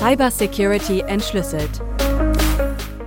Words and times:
Cybersecurity 0.00 1.00
entschlüsselt. 1.00 1.82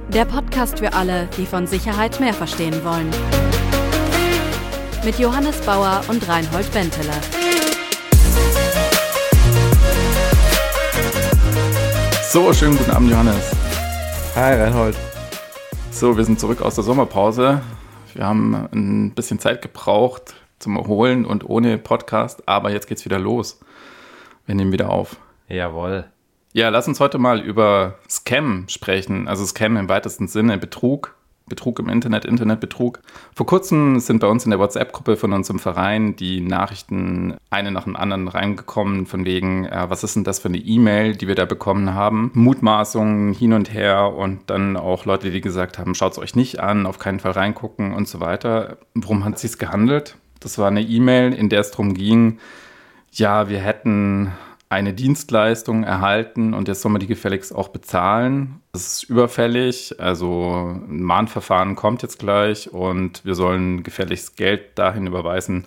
Der 0.09 0.25
Podcast 0.25 0.77
für 0.77 0.93
alle, 0.93 1.27
die 1.37 1.47
von 1.47 1.65
Sicherheit 1.65 2.19
mehr 2.19 2.35
verstehen 2.35 2.85
wollen. 2.85 3.09
Mit 5.03 5.17
Johannes 5.17 5.59
Bauer 5.61 6.03
und 6.07 6.29
Reinhold 6.29 6.71
Benteler. 6.71 7.19
So, 12.29 12.53
schönen 12.53 12.77
guten 12.77 12.91
Abend, 12.91 13.09
Johannes. 13.09 13.51
Hi, 14.35 14.61
Reinhold. 14.61 14.95
So, 15.89 16.15
wir 16.15 16.25
sind 16.25 16.39
zurück 16.39 16.61
aus 16.61 16.75
der 16.75 16.83
Sommerpause. 16.83 17.63
Wir 18.13 18.23
haben 18.23 18.67
ein 18.71 19.15
bisschen 19.15 19.39
Zeit 19.39 19.63
gebraucht 19.63 20.35
zum 20.59 20.77
Erholen 20.77 21.25
und 21.25 21.49
ohne 21.49 21.79
Podcast, 21.79 22.47
aber 22.47 22.69
jetzt 22.69 22.85
geht's 22.85 23.03
wieder 23.03 23.17
los. 23.17 23.59
Wir 24.45 24.53
nehmen 24.53 24.71
wieder 24.71 24.91
auf. 24.91 25.15
Jawohl. 25.47 26.12
Ja, 26.55 26.69
lass 26.69 26.87
uns 26.87 26.99
heute 26.99 27.17
mal 27.17 27.39
über 27.41 27.95
Scam 28.07 28.65
sprechen. 28.69 29.27
Also 29.27 29.43
Scam 29.43 29.75
im 29.75 29.89
weitesten 29.89 30.27
Sinne, 30.27 30.59
Betrug. 30.59 31.15
Betrug 31.47 31.79
im 31.79 31.89
Internet, 31.89 32.25
Internetbetrug. 32.25 32.99
Vor 33.35 33.45
kurzem 33.45 33.99
sind 33.99 34.19
bei 34.19 34.27
uns 34.27 34.45
in 34.45 34.51
der 34.51 34.59
WhatsApp-Gruppe 34.59 35.17
von 35.17 35.33
uns 35.33 35.49
im 35.49 35.59
Verein 35.59 36.15
die 36.15 36.39
Nachrichten 36.39 37.35
eine 37.49 37.71
nach 37.71 37.83
dem 37.83 37.95
anderen 37.95 38.27
reingekommen, 38.27 39.07
von 39.07 39.25
wegen, 39.25 39.65
äh, 39.65 39.89
was 39.89 40.03
ist 40.03 40.15
denn 40.15 40.23
das 40.23 40.39
für 40.39 40.47
eine 40.47 40.59
E-Mail, 40.59 41.15
die 41.15 41.27
wir 41.27 41.35
da 41.35 41.45
bekommen 41.45 41.95
haben? 41.95 42.31
Mutmaßungen 42.33 43.33
hin 43.33 43.51
und 43.53 43.73
her 43.73 44.13
und 44.15 44.49
dann 44.49 44.77
auch 44.77 45.05
Leute, 45.05 45.31
die 45.31 45.41
gesagt 45.41 45.79
haben, 45.79 45.95
schaut 45.95 46.13
es 46.13 46.19
euch 46.19 46.35
nicht 46.35 46.59
an, 46.59 46.85
auf 46.85 46.99
keinen 46.99 47.19
Fall 47.19 47.31
reingucken 47.31 47.93
und 47.93 48.07
so 48.07 48.19
weiter. 48.21 48.77
Worum 48.93 49.25
hat 49.25 49.35
es 49.35 49.41
sich 49.41 49.57
gehandelt? 49.57 50.15
Das 50.39 50.57
war 50.59 50.67
eine 50.67 50.81
E-Mail, 50.81 51.33
in 51.33 51.49
der 51.49 51.61
es 51.61 51.71
darum 51.71 51.93
ging, 51.93 52.37
ja, 53.11 53.49
wir 53.49 53.59
hätten 53.59 54.31
eine 54.73 54.93
Dienstleistung 54.93 55.83
erhalten 55.83 56.53
und 56.53 56.67
jetzt 56.67 56.81
soll 56.81 56.91
man 56.91 56.99
die 56.99 57.07
gefälligst 57.07 57.53
auch 57.53 57.69
bezahlen. 57.69 58.59
Das 58.71 58.87
ist 58.87 59.03
überfällig, 59.03 59.99
also 59.99 60.77
ein 60.87 61.03
Mahnverfahren 61.03 61.75
kommt 61.75 62.01
jetzt 62.01 62.19
gleich 62.19 62.71
und 62.71 63.23
wir 63.23 63.35
sollen 63.35 63.83
gefälligst 63.83 64.35
Geld 64.35 64.77
dahin 64.77 65.07
überweisen, 65.07 65.65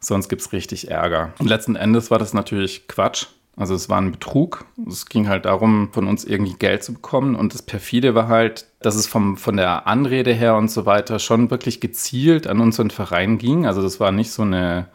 sonst 0.00 0.28
gibt 0.28 0.42
es 0.42 0.52
richtig 0.52 0.90
Ärger. 0.90 1.32
Und 1.38 1.48
letzten 1.48 1.76
Endes 1.76 2.10
war 2.10 2.18
das 2.18 2.32
natürlich 2.34 2.88
Quatsch. 2.88 3.26
Also 3.58 3.74
es 3.74 3.88
war 3.88 3.98
ein 3.98 4.12
Betrug. 4.12 4.66
Es 4.86 5.06
ging 5.06 5.28
halt 5.28 5.46
darum, 5.46 5.88
von 5.90 6.06
uns 6.06 6.24
irgendwie 6.24 6.52
Geld 6.58 6.84
zu 6.84 6.92
bekommen. 6.92 7.34
Und 7.34 7.54
das 7.54 7.62
perfide 7.62 8.14
war 8.14 8.28
halt, 8.28 8.66
dass 8.80 8.96
es 8.96 9.06
vom, 9.06 9.38
von 9.38 9.56
der 9.56 9.86
Anrede 9.86 10.34
her 10.34 10.56
und 10.56 10.70
so 10.70 10.84
weiter 10.84 11.18
schon 11.18 11.50
wirklich 11.50 11.80
gezielt 11.80 12.46
an 12.46 12.60
unseren 12.60 12.90
Verein 12.90 13.38
ging. 13.38 13.64
Also 13.66 13.80
das 13.80 13.98
war 13.98 14.12
nicht 14.12 14.30
so 14.30 14.42
eine 14.42 14.88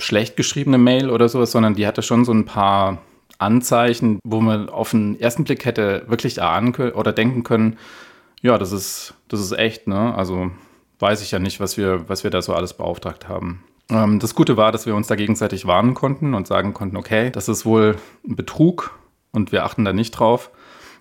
schlecht 0.00 0.36
geschriebene 0.36 0.78
Mail 0.78 1.10
oder 1.10 1.28
sowas, 1.28 1.52
sondern 1.52 1.74
die 1.74 1.86
hatte 1.86 2.02
schon 2.02 2.24
so 2.24 2.32
ein 2.32 2.44
paar 2.44 2.98
Anzeichen, 3.38 4.18
wo 4.24 4.40
man 4.40 4.68
auf 4.68 4.90
den 4.90 5.18
ersten 5.18 5.44
Blick 5.44 5.64
hätte 5.64 6.04
wirklich 6.08 6.38
erahnen 6.38 6.72
können 6.72 6.92
oder 6.92 7.12
denken 7.12 7.42
können, 7.42 7.78
ja, 8.42 8.58
das 8.58 8.72
ist, 8.72 9.14
das 9.28 9.40
ist 9.40 9.52
echt, 9.52 9.86
ne? 9.86 10.14
Also 10.14 10.50
weiß 10.98 11.22
ich 11.22 11.30
ja 11.30 11.38
nicht, 11.38 11.60
was 11.60 11.76
wir, 11.76 12.08
was 12.08 12.24
wir 12.24 12.30
da 12.30 12.42
so 12.42 12.54
alles 12.54 12.74
beauftragt 12.74 13.28
haben. 13.28 13.64
Ähm, 13.90 14.18
das 14.18 14.34
Gute 14.34 14.56
war, 14.56 14.72
dass 14.72 14.86
wir 14.86 14.94
uns 14.94 15.08
da 15.08 15.16
gegenseitig 15.16 15.66
warnen 15.66 15.94
konnten 15.94 16.34
und 16.34 16.46
sagen 16.46 16.72
konnten, 16.74 16.96
okay, 16.96 17.30
das 17.30 17.48
ist 17.48 17.66
wohl 17.66 17.96
ein 18.26 18.36
Betrug 18.36 18.98
und 19.32 19.52
wir 19.52 19.64
achten 19.64 19.84
da 19.84 19.92
nicht 19.92 20.12
drauf. 20.12 20.50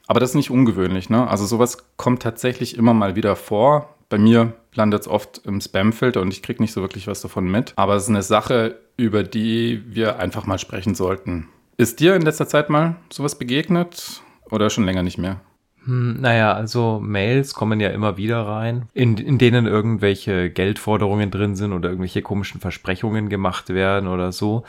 Aber 0.08 0.20
das 0.20 0.32
ist 0.32 0.36
nicht 0.36 0.52
ungewöhnlich, 0.52 1.10
ne? 1.10 1.28
Also 1.28 1.46
sowas 1.46 1.78
kommt 1.98 2.22
tatsächlich 2.22 2.78
immer 2.78 2.94
mal 2.94 3.16
wieder 3.16 3.36
vor. 3.36 3.96
Bei 4.10 4.18
mir 4.18 4.54
landet 4.74 5.02
es 5.02 5.08
oft 5.08 5.42
im 5.46 5.62
Spamfilter 5.62 6.20
und 6.22 6.34
ich 6.34 6.42
kriege 6.42 6.62
nicht 6.62 6.74
so 6.74 6.82
wirklich 6.82 7.06
was 7.08 7.22
davon 7.22 7.50
mit. 7.50 7.74
Aber 7.76 7.96
es 7.96 8.04
ist 8.04 8.10
eine 8.10 8.24
Sache, 8.24 8.80
über 8.98 9.22
die 9.22 9.84
wir 9.86 10.20
einfach 10.20 10.48
mal 10.48 10.58
sprechen 10.58 10.96
sollten. 10.96 11.48
Ist 11.78 12.00
dir 12.00 12.16
in 12.16 12.24
letzter 12.24 12.48
Zeit 12.48 12.70
mal 12.70 12.96
sowas 13.12 13.38
begegnet 13.38 14.22
oder 14.50 14.72
schon 14.72 14.84
länger 14.84 15.04
nicht 15.04 15.20
mehr? 15.20 15.42
Hm, 15.86 16.20
naja, 16.20 16.54
also 16.54 17.00
Mails 17.00 17.54
kommen 17.54 17.80
ja 17.80 17.90
immer 17.90 18.18
wieder 18.18 18.42
rein, 18.42 18.90
in, 18.94 19.18
in 19.18 19.38
denen 19.38 19.68
irgendwelche 19.68 20.50
Geldforderungen 20.50 21.32
drin 21.32 21.56
sind 21.56 21.72
oder 21.72 21.90
irgendwelche 21.90 22.22
komischen 22.22 22.60
Versprechungen 22.60 23.30
gemacht 23.30 23.70
werden 23.70 24.10
oder 24.10 24.32
so. 24.32 24.64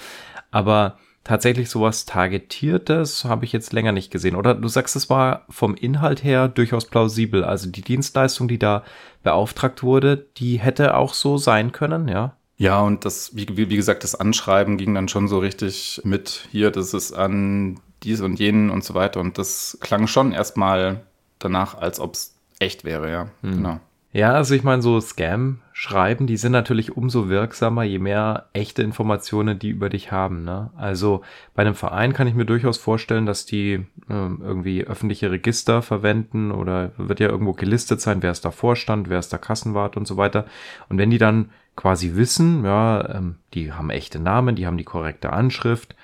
Aber 0.50 0.98
tatsächlich 1.24 1.68
sowas 1.68 2.06
Targetiertes 2.06 3.24
habe 3.24 3.44
ich 3.44 3.52
jetzt 3.52 3.72
länger 3.72 3.92
nicht 3.92 4.10
gesehen. 4.10 4.36
Oder 4.36 4.54
du 4.54 4.68
sagst, 4.68 4.96
es 4.96 5.10
war 5.10 5.44
vom 5.48 5.74
Inhalt 5.74 6.24
her 6.24 6.48
durchaus 6.48 6.86
plausibel. 6.86 7.44
Also 7.44 7.68
die 7.68 7.82
Dienstleistung, 7.82 8.48
die 8.48 8.58
da 8.58 8.84
beauftragt 9.22 9.82
wurde, 9.82 10.26
die 10.36 10.58
hätte 10.58 10.96
auch 10.96 11.14
so 11.14 11.36
sein 11.36 11.72
können, 11.72 12.08
ja. 12.08 12.36
Ja, 12.56 12.80
und 12.80 13.06
das, 13.06 13.34
wie, 13.34 13.46
wie 13.56 13.76
gesagt, 13.76 14.04
das 14.04 14.14
Anschreiben 14.14 14.76
ging 14.76 14.94
dann 14.94 15.08
schon 15.08 15.28
so 15.28 15.38
richtig 15.38 16.02
mit 16.04 16.46
hier, 16.50 16.70
das 16.70 16.92
ist 16.92 17.12
an 17.12 17.80
dies 18.02 18.20
und 18.20 18.38
jenen 18.38 18.68
und 18.68 18.84
so 18.84 18.94
weiter. 18.94 19.20
Und 19.20 19.38
das 19.38 19.78
klang 19.80 20.06
schon 20.06 20.32
erstmal 20.32 21.02
danach, 21.38 21.74
als 21.74 22.00
ob 22.00 22.14
es 22.14 22.34
echt 22.58 22.84
wäre, 22.84 23.10
ja. 23.10 23.30
Hm. 23.42 23.56
Genau. 23.56 23.80
Ja, 24.12 24.32
also 24.32 24.56
ich 24.56 24.64
meine, 24.64 24.82
so 24.82 25.00
Scam-Schreiben, 25.00 26.26
die 26.26 26.36
sind 26.36 26.50
natürlich 26.50 26.96
umso 26.96 27.28
wirksamer, 27.28 27.84
je 27.84 28.00
mehr 28.00 28.48
echte 28.52 28.82
Informationen 28.82 29.60
die 29.60 29.68
über 29.68 29.88
dich 29.88 30.10
haben. 30.10 30.42
Ne? 30.42 30.70
Also 30.76 31.22
bei 31.54 31.62
einem 31.62 31.76
Verein 31.76 32.12
kann 32.12 32.26
ich 32.26 32.34
mir 32.34 32.44
durchaus 32.44 32.76
vorstellen, 32.76 33.24
dass 33.24 33.46
die 33.46 33.86
ähm, 34.08 34.40
irgendwie 34.42 34.84
öffentliche 34.84 35.30
Register 35.30 35.80
verwenden 35.80 36.50
oder 36.50 36.90
wird 36.96 37.20
ja 37.20 37.28
irgendwo 37.28 37.52
gelistet 37.52 38.00
sein, 38.00 38.20
wer 38.20 38.32
ist 38.32 38.44
da 38.44 38.50
Vorstand, 38.50 39.08
wer 39.08 39.20
ist 39.20 39.32
da 39.32 39.38
Kassenwart 39.38 39.96
und 39.96 40.08
so 40.08 40.16
weiter. 40.16 40.44
Und 40.88 40.98
wenn 40.98 41.10
die 41.10 41.18
dann 41.18 41.50
quasi 41.76 42.16
wissen, 42.16 42.64
ja, 42.64 43.14
ähm, 43.14 43.36
die 43.54 43.72
haben 43.72 43.90
echte 43.90 44.18
Namen, 44.18 44.56
die 44.56 44.66
haben 44.66 44.76
die 44.76 44.84
korrekte 44.84 45.32
Anschrift, 45.32 45.94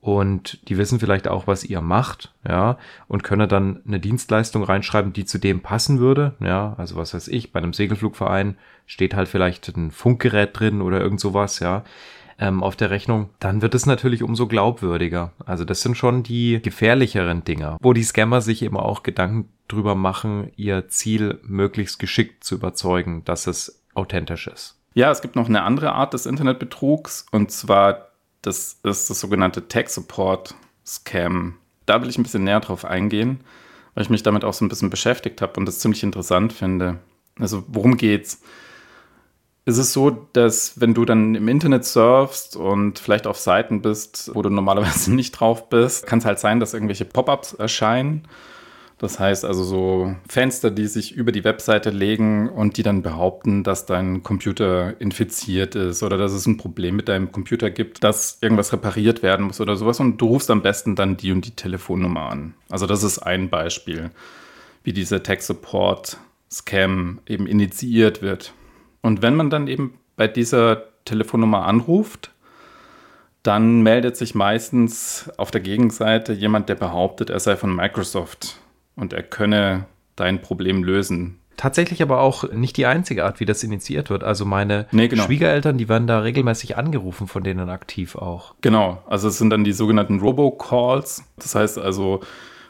und 0.00 0.68
die 0.68 0.78
wissen 0.78 1.00
vielleicht 1.00 1.28
auch, 1.28 1.46
was 1.46 1.64
ihr 1.64 1.80
macht, 1.80 2.32
ja, 2.46 2.78
und 3.08 3.24
können 3.24 3.48
dann 3.48 3.82
eine 3.86 4.00
Dienstleistung 4.00 4.62
reinschreiben, 4.62 5.12
die 5.12 5.24
zu 5.24 5.38
dem 5.38 5.60
passen 5.60 5.98
würde, 5.98 6.34
ja, 6.40 6.74
also 6.78 6.96
was 6.96 7.14
weiß 7.14 7.28
ich, 7.28 7.52
bei 7.52 7.58
einem 7.58 7.72
Segelflugverein 7.72 8.56
steht 8.86 9.14
halt 9.14 9.28
vielleicht 9.28 9.68
ein 9.68 9.90
Funkgerät 9.90 10.58
drin 10.58 10.80
oder 10.80 11.00
irgend 11.00 11.20
sowas, 11.20 11.58
ja, 11.58 11.84
ähm, 12.38 12.62
auf 12.62 12.76
der 12.76 12.90
Rechnung, 12.90 13.30
dann 13.40 13.62
wird 13.62 13.74
es 13.74 13.86
natürlich 13.86 14.22
umso 14.22 14.46
glaubwürdiger. 14.46 15.32
Also 15.44 15.64
das 15.64 15.80
sind 15.82 15.96
schon 15.96 16.22
die 16.22 16.60
gefährlicheren 16.62 17.42
Dinger, 17.42 17.76
wo 17.80 17.92
die 17.92 18.04
Scammer 18.04 18.40
sich 18.40 18.62
eben 18.62 18.76
auch 18.76 19.02
Gedanken 19.02 19.48
drüber 19.66 19.94
machen, 19.94 20.52
ihr 20.56 20.88
Ziel 20.88 21.40
möglichst 21.42 21.98
geschickt 21.98 22.44
zu 22.44 22.54
überzeugen, 22.54 23.24
dass 23.24 23.46
es 23.46 23.82
authentisch 23.94 24.46
ist. 24.46 24.76
Ja, 24.94 25.10
es 25.10 25.20
gibt 25.20 25.36
noch 25.36 25.48
eine 25.48 25.62
andere 25.62 25.92
Art 25.92 26.14
des 26.14 26.26
Internetbetrugs 26.26 27.26
und 27.32 27.50
zwar 27.50 28.07
das 28.42 28.78
ist 28.82 29.10
das 29.10 29.20
sogenannte 29.20 29.68
Tech 29.68 29.88
Support 29.88 30.54
Scam. 30.86 31.56
Da 31.86 32.00
will 32.00 32.08
ich 32.08 32.18
ein 32.18 32.22
bisschen 32.22 32.44
näher 32.44 32.60
drauf 32.60 32.84
eingehen, 32.84 33.40
weil 33.94 34.02
ich 34.02 34.10
mich 34.10 34.22
damit 34.22 34.44
auch 34.44 34.54
so 34.54 34.64
ein 34.64 34.68
bisschen 34.68 34.90
beschäftigt 34.90 35.42
habe 35.42 35.58
und 35.58 35.66
das 35.66 35.80
ziemlich 35.80 36.02
interessant 36.02 36.52
finde. 36.52 36.98
Also, 37.38 37.64
worum 37.68 37.96
geht's? 37.96 38.42
Es 39.64 39.76
ist 39.76 39.92
so, 39.92 40.10
dass 40.32 40.80
wenn 40.80 40.94
du 40.94 41.04
dann 41.04 41.34
im 41.34 41.46
Internet 41.46 41.84
surfst 41.84 42.56
und 42.56 42.98
vielleicht 42.98 43.26
auf 43.26 43.38
Seiten 43.38 43.82
bist, 43.82 44.30
wo 44.34 44.42
du 44.42 44.48
normalerweise 44.48 45.12
nicht 45.14 45.32
drauf 45.32 45.68
bist, 45.68 46.06
kann 46.06 46.20
es 46.20 46.24
halt 46.24 46.38
sein, 46.38 46.58
dass 46.58 46.74
irgendwelche 46.74 47.04
Pop-ups 47.04 47.52
erscheinen 47.54 48.26
das 48.98 49.20
heißt 49.20 49.44
also 49.44 49.62
so 49.62 50.16
Fenster, 50.28 50.72
die 50.72 50.88
sich 50.88 51.14
über 51.14 51.30
die 51.30 51.44
Webseite 51.44 51.90
legen 51.90 52.48
und 52.48 52.76
die 52.76 52.82
dann 52.82 53.02
behaupten, 53.02 53.62
dass 53.62 53.86
dein 53.86 54.24
Computer 54.24 55.00
infiziert 55.00 55.76
ist 55.76 56.02
oder 56.02 56.18
dass 56.18 56.32
es 56.32 56.46
ein 56.46 56.56
Problem 56.56 56.96
mit 56.96 57.08
deinem 57.08 57.30
Computer 57.30 57.70
gibt, 57.70 58.02
dass 58.02 58.38
irgendwas 58.40 58.72
repariert 58.72 59.22
werden 59.22 59.46
muss 59.46 59.60
oder 59.60 59.76
sowas 59.76 60.00
und 60.00 60.18
du 60.18 60.26
rufst 60.26 60.50
am 60.50 60.62
besten 60.62 60.96
dann 60.96 61.16
die 61.16 61.30
und 61.30 61.46
die 61.46 61.52
Telefonnummer 61.52 62.28
an. 62.28 62.54
Also 62.70 62.86
das 62.86 63.04
ist 63.04 63.20
ein 63.20 63.48
Beispiel, 63.48 64.10
wie 64.82 64.92
dieser 64.92 65.22
Tech 65.22 65.42
Support 65.42 66.18
Scam 66.50 67.20
eben 67.26 67.46
initiiert 67.46 68.20
wird. 68.20 68.52
Und 69.02 69.22
wenn 69.22 69.36
man 69.36 69.48
dann 69.48 69.68
eben 69.68 69.94
bei 70.16 70.26
dieser 70.26 70.84
Telefonnummer 71.04 71.66
anruft, 71.66 72.32
dann 73.44 73.82
meldet 73.82 74.16
sich 74.16 74.34
meistens 74.34 75.30
auf 75.36 75.52
der 75.52 75.60
Gegenseite 75.60 76.32
jemand, 76.32 76.68
der 76.68 76.74
behauptet, 76.74 77.30
er 77.30 77.38
sei 77.38 77.56
von 77.56 77.74
Microsoft 77.74 78.58
und 78.98 79.12
er 79.12 79.22
könne 79.22 79.86
dein 80.16 80.40
Problem 80.40 80.84
lösen. 80.84 81.38
Tatsächlich 81.56 82.02
aber 82.02 82.20
auch 82.20 82.52
nicht 82.52 82.76
die 82.76 82.86
einzige 82.86 83.24
Art, 83.24 83.40
wie 83.40 83.44
das 83.44 83.64
initiiert 83.64 84.10
wird. 84.10 84.22
Also 84.22 84.44
meine 84.44 84.86
nee, 84.92 85.08
genau. 85.08 85.24
Schwiegereltern, 85.24 85.76
die 85.76 85.88
werden 85.88 86.06
da 86.06 86.20
regelmäßig 86.20 86.76
angerufen, 86.76 87.26
von 87.26 87.42
denen 87.42 87.68
aktiv 87.68 88.14
auch. 88.14 88.54
Genau, 88.60 89.02
also 89.08 89.26
es 89.26 89.38
sind 89.38 89.50
dann 89.50 89.64
die 89.64 89.72
sogenannten 89.72 90.20
Robocalls. 90.20 91.24
Das 91.36 91.56
heißt 91.56 91.78
also, 91.78 92.20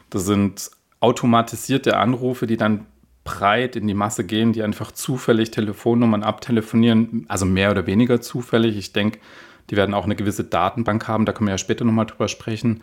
das 0.09 0.25
sind 0.25 0.71
automatisierte 1.01 1.97
Anrufe, 1.97 2.47
die 2.47 2.57
dann 2.57 2.87
breit 3.23 3.75
in 3.75 3.85
die 3.85 3.93
Masse 3.93 4.23
gehen, 4.23 4.53
die 4.53 4.63
einfach 4.63 4.91
zufällig 4.91 5.51
Telefonnummern 5.51 6.23
abtelefonieren, 6.23 7.25
also 7.27 7.45
mehr 7.45 7.69
oder 7.69 7.85
weniger 7.85 8.21
zufällig. 8.21 8.75
Ich 8.75 8.91
denke, 8.91 9.19
die 9.69 9.75
werden 9.75 9.93
auch 9.93 10.05
eine 10.05 10.15
gewisse 10.15 10.45
Datenbank 10.45 11.07
haben, 11.07 11.25
da 11.25 11.33
können 11.33 11.47
wir 11.47 11.53
ja 11.53 11.59
später 11.59 11.85
nochmal 11.85 12.07
drüber 12.07 12.27
sprechen. 12.27 12.81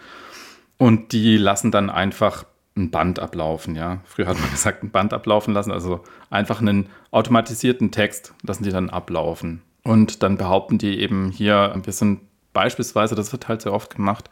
Und 0.78 1.10
die 1.12 1.36
lassen 1.36 1.72
dann 1.72 1.90
einfach 1.90 2.44
ein 2.76 2.90
Band 2.90 3.18
ablaufen, 3.18 3.74
ja. 3.74 3.98
Früher 4.04 4.26
hat 4.26 4.38
man 4.38 4.50
gesagt, 4.52 4.82
ein 4.82 4.90
Band 4.90 5.12
ablaufen 5.12 5.54
lassen, 5.54 5.72
also 5.72 6.00
einfach 6.30 6.60
einen 6.60 6.88
automatisierten 7.10 7.90
Text 7.90 8.34
lassen 8.42 8.64
die 8.64 8.70
dann 8.70 8.90
ablaufen. 8.90 9.62
Und 9.82 10.22
dann 10.22 10.36
behaupten 10.36 10.78
die 10.78 11.00
eben 11.00 11.30
hier, 11.30 11.74
wir 11.82 11.92
sind 11.92 12.20
beispielsweise, 12.52 13.14
das 13.14 13.32
wird 13.32 13.48
halt 13.48 13.62
sehr 13.62 13.72
oft 13.72 13.94
gemacht, 13.96 14.28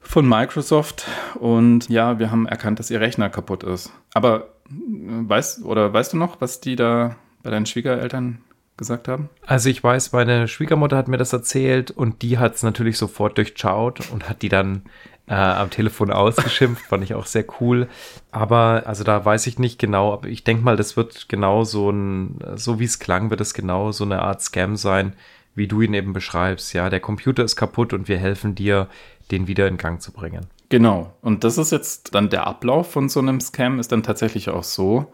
von 0.00 0.28
Microsoft 0.28 1.06
und 1.40 1.88
ja, 1.88 2.18
wir 2.18 2.30
haben 2.30 2.46
erkannt, 2.46 2.78
dass 2.78 2.90
ihr 2.90 3.00
Rechner 3.00 3.30
kaputt 3.30 3.62
ist. 3.64 3.90
Aber 4.12 4.50
äh, 4.68 5.28
weißt 5.28 5.64
oder 5.64 5.92
weißt 5.92 6.12
du 6.12 6.18
noch, 6.18 6.40
was 6.40 6.60
die 6.60 6.76
da 6.76 7.16
bei 7.42 7.50
deinen 7.50 7.66
Schwiegereltern 7.66 8.38
gesagt 8.76 9.08
haben? 9.08 9.30
Also 9.46 9.70
ich 9.70 9.82
weiß, 9.82 10.12
meine 10.12 10.46
Schwiegermutter 10.48 10.96
hat 10.96 11.08
mir 11.08 11.16
das 11.16 11.32
erzählt 11.32 11.90
und 11.90 12.22
die 12.22 12.38
hat 12.38 12.54
es 12.54 12.62
natürlich 12.62 12.98
sofort 12.98 13.38
durchschaut 13.38 14.10
und 14.10 14.28
hat 14.28 14.42
die 14.42 14.48
dann 14.48 14.82
äh, 15.26 15.34
am 15.34 15.70
Telefon 15.70 16.10
ausgeschimpft, 16.10 16.84
fand 16.86 17.04
ich 17.04 17.14
auch 17.14 17.26
sehr 17.26 17.44
cool. 17.60 17.88
Aber 18.30 18.82
also 18.86 19.04
da 19.04 19.24
weiß 19.24 19.46
ich 19.46 19.58
nicht 19.58 19.78
genau, 19.78 20.12
aber 20.12 20.28
ich 20.28 20.44
denke 20.44 20.64
mal, 20.64 20.76
das 20.76 20.96
wird 20.96 21.28
genau 21.28 21.64
so 21.64 21.90
ein, 21.90 22.38
so 22.56 22.78
wie 22.78 22.84
es 22.84 22.98
klang, 22.98 23.30
wird 23.30 23.40
es 23.40 23.54
genau 23.54 23.92
so 23.92 24.04
eine 24.04 24.22
Art 24.22 24.42
Scam 24.42 24.76
sein, 24.76 25.14
wie 25.54 25.68
du 25.68 25.80
ihn 25.80 25.94
eben 25.94 26.12
beschreibst. 26.12 26.72
Ja, 26.72 26.90
der 26.90 27.00
Computer 27.00 27.44
ist 27.44 27.56
kaputt 27.56 27.92
und 27.92 28.08
wir 28.08 28.18
helfen 28.18 28.54
dir, 28.54 28.88
den 29.30 29.46
wieder 29.46 29.66
in 29.68 29.78
Gang 29.78 30.02
zu 30.02 30.12
bringen. 30.12 30.46
Genau. 30.68 31.14
Und 31.22 31.44
das 31.44 31.56
ist 31.56 31.72
jetzt 31.72 32.14
dann 32.14 32.28
der 32.28 32.46
Ablauf 32.46 32.90
von 32.90 33.08
so 33.08 33.20
einem 33.20 33.40
Scam, 33.40 33.78
ist 33.78 33.92
dann 33.92 34.02
tatsächlich 34.02 34.50
auch 34.50 34.64
so, 34.64 35.12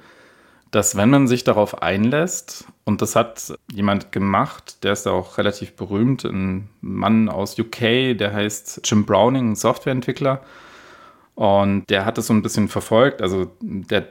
dass 0.71 0.97
wenn 0.97 1.11
man 1.11 1.29
sich 1.29 1.45
darauf 1.45 1.83
einlässt, 1.83 2.65
und 2.91 3.01
das 3.03 3.15
hat 3.15 3.55
jemand 3.73 4.11
gemacht, 4.11 4.83
der 4.83 4.93
ist 4.93 5.07
auch 5.07 5.39
relativ 5.39 5.77
berühmt, 5.77 6.25
ein 6.25 6.69
Mann 6.81 7.29
aus 7.29 7.57
UK, 7.57 8.19
der 8.19 8.33
heißt 8.33 8.81
Jim 8.85 9.07
Browning, 9.07 9.53
ein 9.53 9.55
Softwareentwickler, 9.55 10.43
und 11.37 11.89
der 11.89 12.05
hat 12.05 12.19
es 12.19 12.27
so 12.27 12.35
ein 12.35 12.43
bisschen 12.43 12.69
verfolgt, 12.69 13.23
also 13.23 13.49
der 13.61 14.09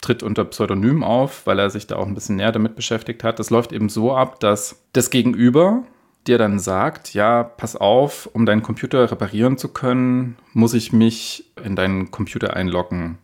tritt 0.00 0.22
unter 0.22 0.46
Pseudonym 0.46 1.04
auf, 1.04 1.46
weil 1.46 1.58
er 1.58 1.68
sich 1.68 1.86
da 1.86 1.96
auch 1.96 2.06
ein 2.06 2.14
bisschen 2.14 2.36
näher 2.36 2.52
damit 2.52 2.74
beschäftigt 2.74 3.22
hat. 3.22 3.38
Das 3.38 3.50
läuft 3.50 3.72
eben 3.72 3.90
so 3.90 4.16
ab, 4.16 4.40
dass 4.40 4.82
das 4.94 5.10
Gegenüber 5.10 5.84
dir 6.26 6.38
dann 6.38 6.58
sagt, 6.58 7.12
ja, 7.12 7.42
pass 7.44 7.76
auf, 7.76 8.30
um 8.32 8.46
deinen 8.46 8.62
Computer 8.62 9.10
reparieren 9.10 9.58
zu 9.58 9.68
können, 9.68 10.38
muss 10.54 10.72
ich 10.72 10.92
mich 10.92 11.52
in 11.62 11.76
deinen 11.76 12.10
Computer 12.10 12.56
einloggen. 12.56 13.18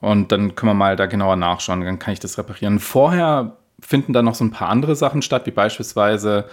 Und 0.00 0.32
dann 0.32 0.56
können 0.56 0.70
wir 0.70 0.74
mal 0.74 0.96
da 0.96 1.06
genauer 1.06 1.36
nachschauen, 1.36 1.82
dann 1.82 1.98
kann 1.98 2.14
ich 2.14 2.20
das 2.20 2.38
reparieren. 2.38 2.80
Vorher 2.80 3.58
finden 3.82 4.12
dann 4.12 4.24
noch 4.24 4.34
so 4.34 4.44
ein 4.44 4.50
paar 4.50 4.68
andere 4.68 4.96
Sachen 4.96 5.20
statt, 5.20 5.44
wie 5.46 5.50
beispielsweise, 5.50 6.46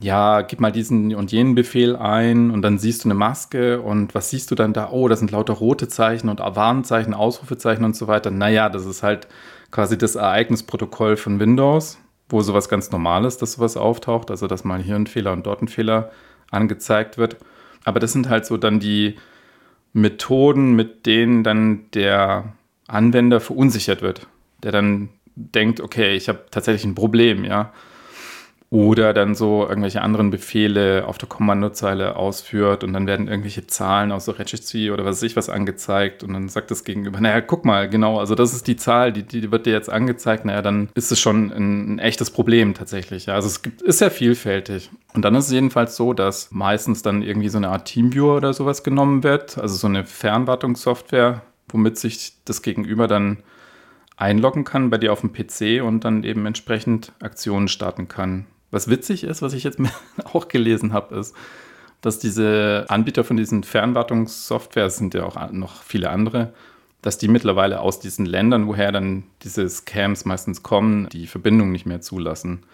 ja, 0.00 0.40
gib 0.40 0.60
mal 0.60 0.72
diesen 0.72 1.14
und 1.14 1.30
jenen 1.32 1.54
Befehl 1.54 1.96
ein 1.96 2.50
und 2.50 2.62
dann 2.62 2.78
siehst 2.78 3.04
du 3.04 3.08
eine 3.08 3.14
Maske 3.14 3.80
und 3.80 4.14
was 4.14 4.30
siehst 4.30 4.50
du 4.50 4.54
dann 4.54 4.72
da? 4.72 4.90
Oh, 4.90 5.08
das 5.08 5.18
sind 5.18 5.30
lauter 5.30 5.52
rote 5.52 5.88
Zeichen 5.88 6.28
und 6.28 6.40
Warnzeichen, 6.40 7.14
Ausrufezeichen 7.14 7.84
und 7.84 7.94
so 7.94 8.08
weiter. 8.08 8.30
Naja, 8.30 8.68
das 8.68 8.86
ist 8.86 9.02
halt 9.02 9.28
quasi 9.70 9.98
das 9.98 10.14
Ereignisprotokoll 10.16 11.16
von 11.16 11.38
Windows, 11.38 11.98
wo 12.28 12.40
sowas 12.40 12.68
ganz 12.68 12.90
normal 12.90 13.24
ist, 13.24 13.42
dass 13.42 13.52
sowas 13.52 13.76
auftaucht, 13.76 14.30
also 14.30 14.46
dass 14.46 14.64
mal 14.64 14.80
hier 14.80 14.96
ein 14.96 15.06
Fehler 15.06 15.32
und 15.32 15.46
dort 15.46 15.62
ein 15.62 15.68
Fehler 15.68 16.10
angezeigt 16.50 17.18
wird. 17.18 17.36
Aber 17.84 18.00
das 18.00 18.12
sind 18.12 18.28
halt 18.28 18.46
so 18.46 18.56
dann 18.56 18.80
die 18.80 19.16
Methoden, 19.92 20.72
mit 20.72 21.06
denen 21.06 21.44
dann 21.44 21.90
der 21.92 22.52
Anwender 22.86 23.40
verunsichert 23.40 24.02
wird, 24.02 24.26
der 24.62 24.72
dann 24.72 25.10
denkt, 25.34 25.80
okay, 25.80 26.14
ich 26.14 26.28
habe 26.28 26.44
tatsächlich 26.50 26.84
ein 26.84 26.94
Problem, 26.94 27.44
ja. 27.44 27.72
Oder 28.72 29.12
dann 29.12 29.34
so 29.34 29.66
irgendwelche 29.68 30.00
anderen 30.00 30.30
Befehle 30.30 31.06
auf 31.06 31.18
der 31.18 31.28
Kommandozeile 31.28 32.16
ausführt 32.16 32.82
und 32.84 32.94
dann 32.94 33.06
werden 33.06 33.28
irgendwelche 33.28 33.66
Zahlen 33.66 34.10
aus 34.10 34.24
der 34.24 34.38
Registry 34.38 34.90
oder 34.90 35.04
was 35.04 35.18
weiß 35.18 35.24
ich 35.24 35.36
was 35.36 35.50
angezeigt 35.50 36.24
und 36.24 36.32
dann 36.32 36.48
sagt 36.48 36.70
das 36.70 36.82
Gegenüber, 36.82 37.20
naja, 37.20 37.42
guck 37.42 37.66
mal, 37.66 37.90
genau, 37.90 38.18
also 38.18 38.34
das 38.34 38.54
ist 38.54 38.66
die 38.66 38.76
Zahl, 38.76 39.12
die, 39.12 39.24
die 39.24 39.52
wird 39.52 39.66
dir 39.66 39.74
jetzt 39.74 39.90
angezeigt, 39.90 40.46
naja, 40.46 40.62
dann 40.62 40.88
ist 40.94 41.12
es 41.12 41.20
schon 41.20 41.52
ein, 41.52 41.96
ein 41.96 41.98
echtes 41.98 42.30
Problem 42.30 42.72
tatsächlich. 42.72 43.26
Ja. 43.26 43.34
Also 43.34 43.48
es 43.48 43.60
gibt, 43.60 43.82
ist 43.82 43.98
sehr 43.98 44.10
vielfältig. 44.10 44.88
Und 45.12 45.22
dann 45.22 45.34
ist 45.34 45.48
es 45.48 45.52
jedenfalls 45.52 45.94
so, 45.94 46.14
dass 46.14 46.50
meistens 46.50 47.02
dann 47.02 47.20
irgendwie 47.20 47.50
so 47.50 47.58
eine 47.58 47.68
Art 47.68 47.84
Teamviewer 47.84 48.38
oder 48.38 48.54
sowas 48.54 48.82
genommen 48.82 49.22
wird, 49.22 49.58
also 49.58 49.74
so 49.76 49.86
eine 49.86 50.06
Fernwartungssoftware, 50.06 51.42
womit 51.68 51.98
sich 51.98 52.42
das 52.46 52.62
Gegenüber 52.62 53.06
dann 53.06 53.42
einloggen 54.16 54.64
kann 54.64 54.90
bei 54.90 54.98
dir 54.98 55.12
auf 55.12 55.20
dem 55.20 55.32
PC 55.32 55.82
und 55.82 56.04
dann 56.04 56.24
eben 56.24 56.46
entsprechend 56.46 57.12
Aktionen 57.20 57.68
starten 57.68 58.08
kann. 58.08 58.46
Was 58.70 58.88
witzig 58.88 59.24
ist, 59.24 59.42
was 59.42 59.52
ich 59.52 59.64
jetzt 59.64 59.78
auch 60.24 60.48
gelesen 60.48 60.92
habe, 60.92 61.16
ist, 61.16 61.34
dass 62.00 62.18
diese 62.18 62.86
Anbieter 62.88 63.24
von 63.24 63.36
diesen 63.36 63.62
Fernwartungssoftware, 63.64 64.86
es 64.86 64.96
sind 64.96 65.14
ja 65.14 65.24
auch 65.24 65.52
noch 65.52 65.82
viele 65.82 66.10
andere, 66.10 66.52
dass 67.00 67.18
die 67.18 67.28
mittlerweile 67.28 67.80
aus 67.80 68.00
diesen 68.00 68.26
Ländern, 68.26 68.66
woher 68.66 68.92
dann 68.92 69.24
diese 69.42 69.68
Scams 69.68 70.24
meistens 70.24 70.62
kommen, 70.62 71.08
die 71.10 71.26
Verbindung 71.26 71.72
nicht 71.72 71.86
mehr 71.86 72.00
zulassen. 72.00 72.64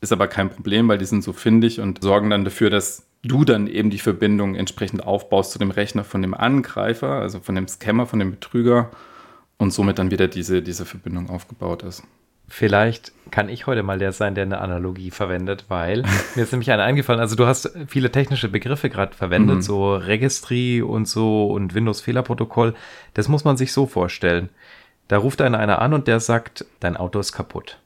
Ist 0.00 0.12
aber 0.12 0.28
kein 0.28 0.50
Problem, 0.50 0.88
weil 0.88 0.98
die 0.98 1.04
sind 1.04 1.22
so 1.22 1.32
findig 1.32 1.80
und 1.80 2.02
sorgen 2.02 2.30
dann 2.30 2.44
dafür, 2.44 2.70
dass 2.70 3.06
du 3.22 3.44
dann 3.44 3.66
eben 3.66 3.90
die 3.90 3.98
Verbindung 3.98 4.54
entsprechend 4.54 5.04
aufbaust 5.04 5.52
zu 5.52 5.58
dem 5.58 5.70
Rechner 5.70 6.04
von 6.04 6.22
dem 6.22 6.34
Angreifer, 6.34 7.10
also 7.20 7.40
von 7.40 7.54
dem 7.54 7.68
Scammer, 7.68 8.06
von 8.06 8.18
dem 8.18 8.30
Betrüger 8.30 8.90
und 9.60 9.72
somit 9.72 9.98
dann 9.98 10.10
wieder 10.10 10.26
diese, 10.26 10.62
diese 10.62 10.86
Verbindung 10.86 11.28
aufgebaut 11.28 11.82
ist. 11.82 12.02
Vielleicht 12.48 13.12
kann 13.30 13.50
ich 13.50 13.66
heute 13.66 13.82
mal 13.82 13.98
der 13.98 14.12
sein, 14.12 14.34
der 14.34 14.44
eine 14.44 14.60
Analogie 14.60 15.10
verwendet, 15.10 15.66
weil 15.68 16.02
mir 16.34 16.42
ist 16.42 16.50
nämlich 16.50 16.72
eine 16.72 16.82
eingefallen. 16.82 17.20
Also 17.20 17.36
du 17.36 17.46
hast 17.46 17.70
viele 17.86 18.10
technische 18.10 18.48
Begriffe 18.48 18.88
gerade 18.88 19.14
verwendet, 19.14 19.56
mhm. 19.56 19.62
so 19.62 19.94
Registry 19.94 20.80
und 20.80 21.06
so 21.06 21.48
und 21.48 21.74
Windows-Fehlerprotokoll. 21.74 22.74
Das 23.12 23.28
muss 23.28 23.44
man 23.44 23.58
sich 23.58 23.74
so 23.74 23.86
vorstellen. 23.86 24.48
Da 25.08 25.18
ruft 25.18 25.42
einer 25.42 25.58
einer 25.58 25.82
an 25.82 25.92
und 25.92 26.08
der 26.08 26.20
sagt, 26.20 26.64
dein 26.80 26.96
Auto 26.96 27.20
ist 27.20 27.32
kaputt. 27.32 27.78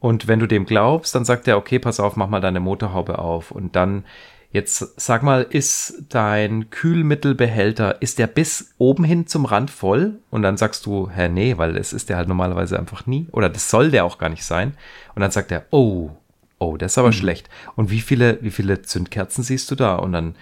Und 0.00 0.28
wenn 0.28 0.40
du 0.40 0.46
dem 0.46 0.66
glaubst, 0.66 1.14
dann 1.14 1.24
sagt 1.24 1.48
er, 1.48 1.56
okay, 1.56 1.78
pass 1.78 2.00
auf, 2.00 2.16
mach 2.16 2.28
mal 2.28 2.42
deine 2.42 2.60
Motorhaube 2.60 3.18
auf. 3.18 3.50
Und 3.50 3.74
dann 3.76 4.04
Jetzt 4.50 4.98
sag 4.98 5.22
mal, 5.22 5.42
ist 5.42 6.04
dein 6.08 6.70
Kühlmittelbehälter, 6.70 8.00
ist 8.00 8.18
der 8.18 8.26
bis 8.26 8.72
oben 8.78 9.04
hin 9.04 9.26
zum 9.26 9.44
Rand 9.44 9.70
voll? 9.70 10.20
Und 10.30 10.40
dann 10.40 10.56
sagst 10.56 10.86
du, 10.86 11.10
hä, 11.10 11.28
nee, 11.28 11.58
weil 11.58 11.76
es 11.76 11.92
ist 11.92 12.08
der 12.08 12.16
halt 12.16 12.28
normalerweise 12.28 12.78
einfach 12.78 13.06
nie. 13.06 13.28
Oder 13.32 13.50
das 13.50 13.68
soll 13.68 13.90
der 13.90 14.06
auch 14.06 14.16
gar 14.16 14.30
nicht 14.30 14.44
sein. 14.44 14.74
Und 15.14 15.20
dann 15.20 15.30
sagt 15.30 15.52
er, 15.52 15.66
oh, 15.70 16.10
oh, 16.58 16.78
das 16.78 16.92
ist 16.92 16.98
aber 16.98 17.08
mhm. 17.08 17.12
schlecht. 17.12 17.50
Und 17.76 17.90
wie 17.90 18.00
viele, 18.00 18.38
wie 18.42 18.50
viele 18.50 18.80
Zündkerzen 18.80 19.44
siehst 19.44 19.70
du 19.70 19.74
da? 19.74 19.96
Und 19.96 20.12
dann 20.12 20.34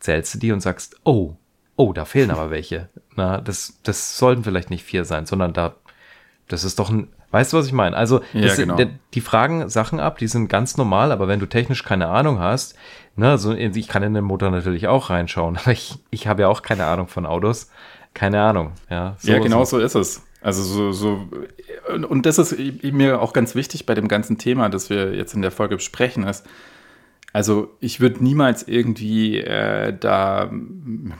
zählst 0.00 0.34
du 0.34 0.38
die 0.38 0.52
und 0.52 0.60
sagst, 0.60 0.96
oh, 1.04 1.36
oh, 1.76 1.94
da 1.94 2.04
fehlen 2.04 2.30
aber 2.30 2.50
welche. 2.50 2.90
Na, 3.14 3.40
das, 3.40 3.78
das 3.82 4.18
sollten 4.18 4.44
vielleicht 4.44 4.68
nicht 4.68 4.84
vier 4.84 5.06
sein, 5.06 5.24
sondern 5.24 5.54
da, 5.54 5.76
das 6.48 6.62
ist 6.62 6.78
doch 6.78 6.90
ein, 6.90 7.08
Weißt 7.30 7.52
du, 7.52 7.56
was 7.56 7.66
ich 7.66 7.72
meine? 7.72 7.96
Also, 7.96 8.20
ja, 8.32 8.54
genau. 8.54 8.76
die, 8.76 8.88
die 9.14 9.20
fragen 9.20 9.68
Sachen 9.68 10.00
ab, 10.00 10.18
die 10.18 10.28
sind 10.28 10.48
ganz 10.48 10.76
normal, 10.76 11.12
aber 11.12 11.28
wenn 11.28 11.40
du 11.40 11.46
technisch 11.46 11.82
keine 11.82 12.08
Ahnung 12.08 12.38
hast, 12.38 12.76
ne, 13.16 13.36
so, 13.38 13.52
ich 13.52 13.88
kann 13.88 14.02
in 14.02 14.14
den 14.14 14.24
Motor 14.24 14.50
natürlich 14.50 14.88
auch 14.88 15.10
reinschauen, 15.10 15.56
aber 15.62 15.72
ich, 15.72 15.98
ich 16.10 16.26
habe 16.26 16.42
ja 16.42 16.48
auch 16.48 16.62
keine 16.62 16.86
Ahnung 16.86 17.08
von 17.08 17.26
Autos. 17.26 17.70
Keine 18.14 18.40
Ahnung, 18.40 18.72
ja. 18.88 19.14
So 19.18 19.30
ja, 19.30 19.38
genau 19.40 19.64
so 19.66 19.78
ist 19.78 19.94
es. 19.94 20.22
Also 20.40 20.62
so, 20.62 20.92
so, 20.92 21.28
und 22.08 22.24
das 22.24 22.38
ist 22.38 22.56
mir 22.82 23.20
auch 23.20 23.32
ganz 23.32 23.54
wichtig 23.54 23.84
bei 23.84 23.94
dem 23.94 24.08
ganzen 24.08 24.38
Thema, 24.38 24.68
das 24.68 24.88
wir 24.88 25.14
jetzt 25.14 25.34
in 25.34 25.42
der 25.42 25.50
Folge 25.50 25.76
besprechen, 25.76 26.22
ist, 26.24 26.46
also 27.36 27.76
ich 27.80 28.00
würde 28.00 28.24
niemals 28.24 28.66
irgendwie 28.66 29.40
äh, 29.40 29.94
da, 29.94 30.50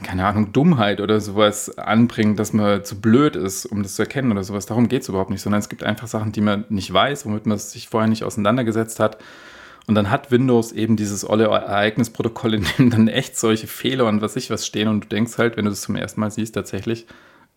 keine 0.01 0.25
Ahnung, 0.25 0.51
Dummheit 0.51 0.99
oder 0.99 1.19
sowas 1.19 1.77
anbringen, 1.77 2.35
dass 2.35 2.53
man 2.53 2.83
zu 2.83 2.99
blöd 2.99 3.35
ist, 3.35 3.67
um 3.67 3.83
das 3.83 3.93
zu 3.93 4.01
erkennen 4.01 4.31
oder 4.31 4.43
sowas. 4.43 4.65
Darum 4.65 4.87
geht 4.87 5.03
es 5.03 5.09
überhaupt 5.09 5.29
nicht, 5.29 5.43
sondern 5.43 5.59
es 5.59 5.69
gibt 5.69 5.83
einfach 5.83 6.07
Sachen, 6.07 6.31
die 6.31 6.41
man 6.41 6.65
nicht 6.69 6.91
weiß, 6.91 7.27
womit 7.27 7.45
man 7.45 7.59
sich 7.59 7.87
vorher 7.87 8.09
nicht 8.09 8.23
auseinandergesetzt 8.23 8.99
hat. 8.99 9.19
Und 9.85 9.93
dann 9.93 10.09
hat 10.09 10.31
Windows 10.31 10.71
eben 10.71 10.95
dieses 10.95 11.23
olle 11.29 11.49
Ereignisprotokoll, 11.49 12.55
in 12.55 12.65
dem 12.79 12.89
dann 12.89 13.07
echt 13.09 13.37
solche 13.37 13.67
Fehler 13.67 14.07
und 14.07 14.19
was 14.19 14.35
ich 14.37 14.49
was 14.49 14.65
stehen 14.65 14.87
und 14.87 15.03
du 15.03 15.07
denkst 15.09 15.37
halt, 15.37 15.55
wenn 15.55 15.65
du 15.65 15.69
das 15.69 15.81
zum 15.81 15.95
ersten 15.95 16.19
Mal 16.19 16.31
siehst, 16.31 16.55
tatsächlich, 16.55 17.05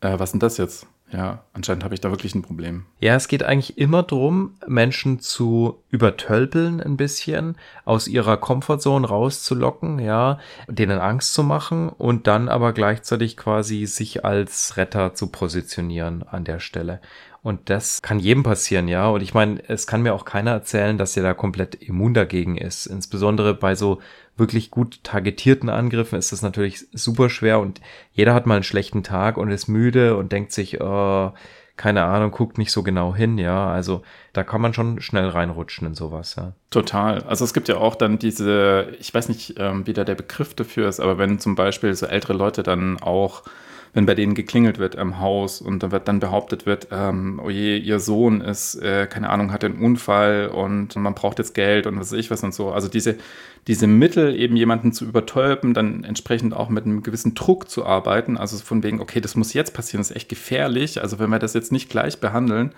äh, 0.02 0.18
was 0.18 0.32
sind 0.32 0.42
das 0.42 0.58
jetzt? 0.58 0.86
Ja, 1.12 1.44
anscheinend 1.52 1.82
habe 1.82 1.94
ich 1.94 2.00
da 2.00 2.10
wirklich 2.10 2.34
ein 2.34 2.42
Problem. 2.42 2.86
Ja, 3.00 3.16
es 3.16 3.26
geht 3.26 3.42
eigentlich 3.42 3.78
immer 3.78 4.02
darum, 4.02 4.54
Menschen 4.66 5.18
zu 5.18 5.82
übertölpeln 5.90 6.80
ein 6.80 6.96
bisschen, 6.96 7.56
aus 7.84 8.06
ihrer 8.06 8.36
Komfortzone 8.36 9.08
rauszulocken, 9.08 9.98
ja, 9.98 10.38
denen 10.68 11.00
Angst 11.00 11.34
zu 11.34 11.42
machen 11.42 11.88
und 11.88 12.26
dann 12.26 12.48
aber 12.48 12.72
gleichzeitig 12.72 13.36
quasi 13.36 13.86
sich 13.86 14.24
als 14.24 14.76
Retter 14.76 15.14
zu 15.14 15.28
positionieren 15.28 16.22
an 16.22 16.44
der 16.44 16.60
Stelle. 16.60 17.00
Und 17.42 17.70
das 17.70 18.02
kann 18.02 18.18
jedem 18.18 18.42
passieren, 18.42 18.86
ja. 18.86 19.08
Und 19.08 19.22
ich 19.22 19.32
meine, 19.32 19.62
es 19.68 19.86
kann 19.86 20.02
mir 20.02 20.14
auch 20.14 20.26
keiner 20.26 20.50
erzählen, 20.50 20.98
dass 20.98 21.16
er 21.16 21.22
da 21.22 21.32
komplett 21.32 21.74
immun 21.74 22.12
dagegen 22.12 22.58
ist. 22.58 22.86
Insbesondere 22.86 23.54
bei 23.54 23.74
so 23.74 24.00
wirklich 24.36 24.70
gut 24.70 25.02
targetierten 25.04 25.68
Angriffen 25.70 26.18
ist 26.18 26.32
das 26.32 26.42
natürlich 26.42 26.86
super 26.92 27.30
schwer 27.30 27.60
und 27.60 27.80
jeder 28.12 28.34
hat 28.34 28.46
mal 28.46 28.54
einen 28.54 28.64
schlechten 28.64 29.02
Tag 29.02 29.36
und 29.36 29.50
ist 29.50 29.68
müde 29.68 30.16
und 30.16 30.32
denkt 30.32 30.52
sich, 30.52 30.80
oh, 30.80 31.32
keine 31.76 32.04
Ahnung, 32.04 32.30
guckt 32.30 32.58
nicht 32.58 32.72
so 32.72 32.82
genau 32.82 33.14
hin, 33.14 33.38
ja. 33.38 33.70
Also 33.70 34.02
da 34.34 34.44
kann 34.44 34.60
man 34.60 34.74
schon 34.74 35.00
schnell 35.00 35.28
reinrutschen 35.28 35.86
in 35.86 35.94
sowas, 35.94 36.36
ja. 36.36 36.52
Total. 36.68 37.22
Also 37.22 37.46
es 37.46 37.54
gibt 37.54 37.68
ja 37.68 37.78
auch 37.78 37.94
dann 37.94 38.18
diese, 38.18 38.88
ich 39.00 39.14
weiß 39.14 39.30
nicht, 39.30 39.54
ähm, 39.58 39.86
wie 39.86 39.94
da 39.94 40.04
der 40.04 40.14
Begriff 40.14 40.52
dafür 40.52 40.90
ist, 40.90 41.00
aber 41.00 41.16
wenn 41.16 41.38
zum 41.38 41.54
Beispiel 41.54 41.94
so 41.94 42.04
ältere 42.04 42.34
Leute 42.34 42.62
dann 42.62 43.00
auch 43.00 43.44
wenn 43.92 44.06
bei 44.06 44.14
denen 44.14 44.34
geklingelt 44.34 44.78
wird 44.78 44.96
am 44.96 45.18
Haus 45.18 45.60
und 45.60 45.82
dann 45.82 45.90
wird 45.90 46.06
dann 46.06 46.20
behauptet 46.20 46.64
wird, 46.64 46.88
ähm, 46.92 47.40
oh 47.44 47.50
je, 47.50 47.76
ihr 47.76 47.98
Sohn 47.98 48.40
ist, 48.40 48.76
äh, 48.76 49.06
keine 49.08 49.30
Ahnung, 49.30 49.52
hat 49.52 49.64
einen 49.64 49.82
Unfall 49.82 50.48
und 50.48 50.94
man 50.96 51.14
braucht 51.14 51.38
jetzt 51.38 51.54
Geld 51.54 51.86
und 51.86 51.98
was 51.98 52.12
weiß 52.12 52.18
ich 52.18 52.30
was 52.30 52.42
und 52.44 52.54
so. 52.54 52.70
Also 52.70 52.88
diese, 52.88 53.16
diese 53.66 53.88
Mittel, 53.88 54.36
eben 54.36 54.56
jemanden 54.56 54.92
zu 54.92 55.04
übertölpen, 55.04 55.74
dann 55.74 56.04
entsprechend 56.04 56.54
auch 56.54 56.68
mit 56.68 56.84
einem 56.84 57.02
gewissen 57.02 57.34
Druck 57.34 57.68
zu 57.68 57.84
arbeiten, 57.84 58.36
also 58.36 58.56
von 58.58 58.82
wegen, 58.82 59.00
okay, 59.00 59.20
das 59.20 59.34
muss 59.34 59.52
jetzt 59.54 59.74
passieren, 59.74 60.00
das 60.00 60.10
ist 60.10 60.16
echt 60.16 60.28
gefährlich. 60.28 61.02
Also 61.02 61.18
wenn 61.18 61.30
wir 61.30 61.40
das 61.40 61.54
jetzt 61.54 61.72
nicht 61.72 61.90
gleich 61.90 62.20
behandeln, 62.20 62.72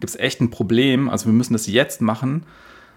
gibt 0.00 0.10
es 0.10 0.16
echt 0.16 0.40
ein 0.40 0.50
Problem. 0.50 1.08
Also 1.08 1.26
wir 1.26 1.32
müssen 1.32 1.52
das 1.52 1.66
jetzt 1.66 2.00
machen. 2.00 2.44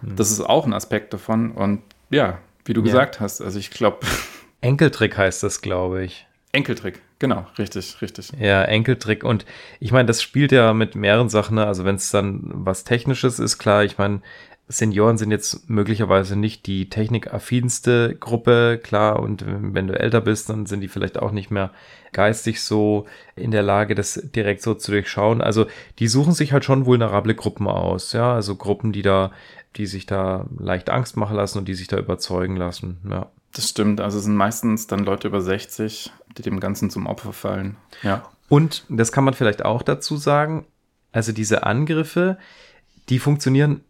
Mhm. 0.02 0.16
Das 0.16 0.30
ist 0.30 0.40
auch 0.40 0.66
ein 0.66 0.72
Aspekt 0.72 1.12
davon. 1.12 1.52
Und 1.52 1.82
ja, 2.10 2.38
wie 2.64 2.72
du 2.72 2.80
ja. 2.80 2.86
gesagt 2.86 3.20
hast, 3.20 3.40
also 3.40 3.58
ich 3.58 3.70
glaube. 3.70 3.98
Enkeltrick 4.60 5.16
heißt 5.16 5.42
das, 5.42 5.60
glaube 5.60 6.04
ich. 6.04 6.26
Enkeltrick, 6.52 7.00
genau, 7.18 7.46
richtig, 7.58 8.02
richtig. 8.02 8.30
Ja, 8.38 8.62
Enkeltrick. 8.62 9.24
Und 9.24 9.46
ich 9.80 9.90
meine, 9.90 10.06
das 10.06 10.22
spielt 10.22 10.52
ja 10.52 10.74
mit 10.74 10.94
mehreren 10.94 11.30
Sachen. 11.30 11.54
Ne? 11.54 11.66
Also 11.66 11.86
wenn 11.86 11.94
es 11.96 12.10
dann 12.10 12.42
was 12.52 12.84
Technisches 12.84 13.38
ist, 13.38 13.56
klar, 13.56 13.84
ich 13.84 13.96
meine, 13.96 14.20
Senioren 14.68 15.18
sind 15.18 15.30
jetzt 15.30 15.68
möglicherweise 15.68 16.36
nicht 16.36 16.66
die 16.66 16.88
technikaffinste 16.88 18.16
Gruppe, 18.18 18.80
klar, 18.82 19.20
und 19.20 19.44
wenn 19.46 19.86
du 19.86 19.98
älter 19.98 20.20
bist, 20.20 20.48
dann 20.48 20.66
sind 20.66 20.80
die 20.80 20.88
vielleicht 20.88 21.18
auch 21.18 21.32
nicht 21.32 21.50
mehr 21.50 21.72
geistig 22.12 22.62
so 22.62 23.06
in 23.34 23.50
der 23.50 23.62
Lage, 23.62 23.94
das 23.94 24.14
direkt 24.34 24.62
so 24.62 24.74
zu 24.74 24.92
durchschauen. 24.92 25.40
Also 25.40 25.66
die 25.98 26.08
suchen 26.08 26.32
sich 26.32 26.52
halt 26.52 26.64
schon 26.64 26.86
vulnerable 26.86 27.34
Gruppen 27.34 27.66
aus, 27.66 28.12
ja, 28.12 28.32
also 28.34 28.56
Gruppen, 28.56 28.92
die 28.92 29.02
da, 29.02 29.32
die 29.76 29.86
sich 29.86 30.06
da 30.06 30.46
leicht 30.58 30.90
Angst 30.90 31.16
machen 31.16 31.36
lassen 31.36 31.58
und 31.58 31.66
die 31.66 31.74
sich 31.74 31.88
da 31.88 31.98
überzeugen 31.98 32.56
lassen, 32.56 32.98
ja. 33.08 33.30
Das 33.54 33.68
stimmt. 33.68 34.00
Also 34.00 34.16
es 34.16 34.24
sind 34.24 34.36
meistens 34.36 34.86
dann 34.86 35.04
Leute 35.04 35.28
über 35.28 35.42
60, 35.42 36.10
die 36.21 36.21
dem 36.38 36.60
Ganzen 36.60 36.90
zum 36.90 37.06
Opfer 37.06 37.32
fallen. 37.32 37.76
Ja. 38.02 38.28
Und 38.48 38.84
das 38.88 39.12
kann 39.12 39.24
man 39.24 39.34
vielleicht 39.34 39.64
auch 39.64 39.82
dazu 39.82 40.16
sagen. 40.16 40.66
Also 41.12 41.32
diese 41.32 41.64
Angriffe, 41.64 42.38
die 43.08 43.18
funktionieren, 43.18 43.82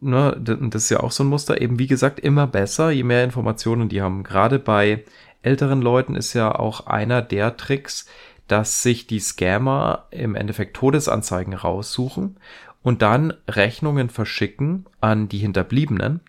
ne, 0.00 0.36
das 0.40 0.84
ist 0.84 0.90
ja 0.90 1.00
auch 1.00 1.12
so 1.12 1.24
ein 1.24 1.28
Muster, 1.28 1.60
eben 1.60 1.78
wie 1.78 1.86
gesagt, 1.86 2.20
immer 2.20 2.46
besser, 2.46 2.90
je 2.90 3.02
mehr 3.02 3.24
Informationen 3.24 3.88
die 3.88 4.02
haben. 4.02 4.22
Gerade 4.22 4.58
bei 4.58 5.04
älteren 5.42 5.82
Leuten 5.82 6.14
ist 6.14 6.34
ja 6.34 6.54
auch 6.54 6.86
einer 6.86 7.22
der 7.22 7.56
Tricks, 7.56 8.06
dass 8.46 8.82
sich 8.82 9.06
die 9.06 9.20
Scammer 9.20 10.06
im 10.10 10.34
Endeffekt 10.34 10.76
Todesanzeigen 10.76 11.54
raussuchen 11.54 12.38
und 12.82 13.02
dann 13.02 13.34
Rechnungen 13.46 14.08
verschicken 14.08 14.86
an 15.00 15.28
die 15.28 15.38
Hinterbliebenen 15.38 16.20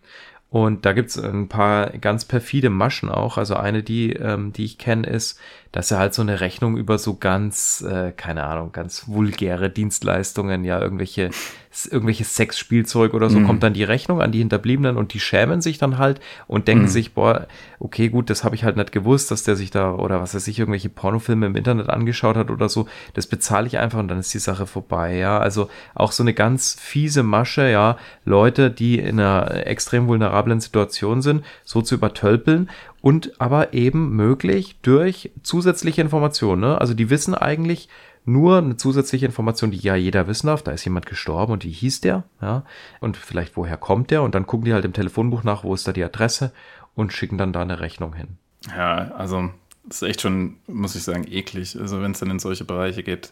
und 0.52 0.84
da 0.86 0.94
gibt's 0.94 1.18
ein 1.18 1.48
paar 1.48 1.92
ganz 1.92 2.26
perfide 2.26 2.72
Maschen 2.72 3.10
auch. 3.10 3.38
Also 3.38 3.56
eine, 3.56 3.84
die, 3.84 4.14
ähm, 4.14 4.52
die 4.52 4.66
ich 4.66 4.80
kenne, 4.80 5.08
ist, 5.08 5.40
dass 5.72 5.92
er 5.92 6.00
halt 6.00 6.16
so 6.16 6.24
eine 6.24 6.40
Rechnung 6.40 6.76
über 6.76 6.98
so 6.98 7.16
ganz, 7.18 7.82
äh, 7.88 8.12
keine 8.12 8.46
Ahnung, 8.46 8.72
ganz 8.72 9.08
vulgäre 9.08 9.70
Dienstleistungen, 9.70 10.64
ja, 10.64 10.82
irgendwelche, 10.82 11.30
irgendwelche 11.72 12.24
Sexspielzeug 12.24 13.14
oder 13.14 13.30
so, 13.30 13.40
mhm. 13.40 13.46
kommt 13.46 13.64
dann 13.64 13.74
die 13.74 13.84
Rechnung 13.84 14.22
an 14.22 14.32
die 14.32 14.40
Hinterbliebenen 14.40 14.98
und 14.98 15.14
die 15.14 15.20
schämen 15.20 15.62
sich 15.62 15.78
dann 15.78 15.98
halt 16.00 16.20
und 16.48 16.68
denken 16.68 16.86
mhm. 16.86 16.90
sich, 16.90 17.14
boah, 17.14 17.48
okay, 17.80 18.10
gut, 18.10 18.30
das 18.30 18.44
habe 18.44 18.56
ich 18.56 18.64
halt 18.64 18.76
nicht 18.76 18.92
gewusst, 18.92 19.30
dass 19.30 19.44
der 19.44 19.56
sich 19.56 19.70
da, 19.70 19.94
oder 19.94 20.20
was 20.20 20.34
weiß 20.34 20.48
ich, 20.48 20.58
irgendwelche 20.58 20.90
Pornofilme 20.90 21.46
im 21.46 21.56
Internet 21.56 21.90
angeschaut 21.90 22.36
hat 22.36 22.50
oder 22.50 22.70
so, 22.70 22.88
das 23.14 23.28
bezahle 23.28 23.68
ich 23.68 23.78
einfach 23.78 24.00
und 24.00 24.08
dann 24.08 24.20
ist 24.20 24.34
die 24.34 24.40
Sache 24.40 24.66
vorbei, 24.66 25.16
ja. 25.18 25.38
Also 25.38 25.70
auch 25.94 26.12
so 26.12 26.24
eine 26.24 26.34
ganz 26.34 26.76
fiese 26.80 27.22
Masche, 27.22 27.70
ja, 27.70 27.98
Leute, 28.26 28.72
die 28.72 28.98
in 28.98 29.20
einer 29.20 29.68
extrem 29.68 30.08
vulnerablen 30.08 30.60
Situation 30.60 31.22
sind, 31.22 31.46
so 31.64 31.82
zu 31.82 31.96
übertölpeln 31.96 32.70
und 33.02 33.40
aber 33.40 33.74
eben 33.74 34.16
möglich 34.16 34.78
durch 34.82 35.32
zusätzliche 35.44 36.02
Informationen. 36.02 36.62
Ne? 36.62 36.82
Also 36.82 36.94
die 36.94 37.10
wissen 37.10 37.34
eigentlich 37.34 37.90
nur 38.26 38.58
eine 38.58 38.78
zusätzliche 38.78 39.26
Information, 39.26 39.72
die 39.72 39.78
ja 39.78 39.96
jeder 39.96 40.28
wissen 40.28 40.48
darf. 40.48 40.62
Da 40.62 40.72
ist 40.72 40.86
jemand 40.86 41.06
gestorben 41.06 41.54
und 41.54 41.64
wie 41.64 41.72
hieß 41.72 42.02
der? 42.02 42.24
Ja, 42.42 42.64
und 43.00 43.18
vielleicht 43.18 43.58
woher 43.58 43.78
kommt 43.78 44.12
der? 44.12 44.24
Und 44.24 44.36
dann 44.36 44.46
gucken 44.46 44.66
die 44.66 44.74
halt 44.74 44.86
im 44.86 44.94
Telefonbuch 44.94 45.44
nach, 45.44 45.64
wo 45.64 45.74
ist 45.74 45.88
da 45.88 45.92
die 45.92 46.04
Adresse 46.04 46.52
und 46.96 47.14
schicken 47.14 47.38
dann 47.38 47.54
da 47.54 47.62
eine 47.62 47.80
Rechnung 47.80 48.14
hin. 48.14 48.38
Ja, 48.76 49.12
also 49.12 49.50
ist 49.90 50.04
echt 50.04 50.22
schon, 50.22 50.58
muss 50.68 50.96
ich 50.96 51.04
sagen, 51.04 51.26
eklig. 51.30 51.78
Also 51.80 52.02
wenn 52.02 52.12
es 52.12 52.20
dann 52.20 52.30
in 52.30 52.40
solche 52.40 52.66
Bereiche 52.66 53.04
geht. 53.04 53.32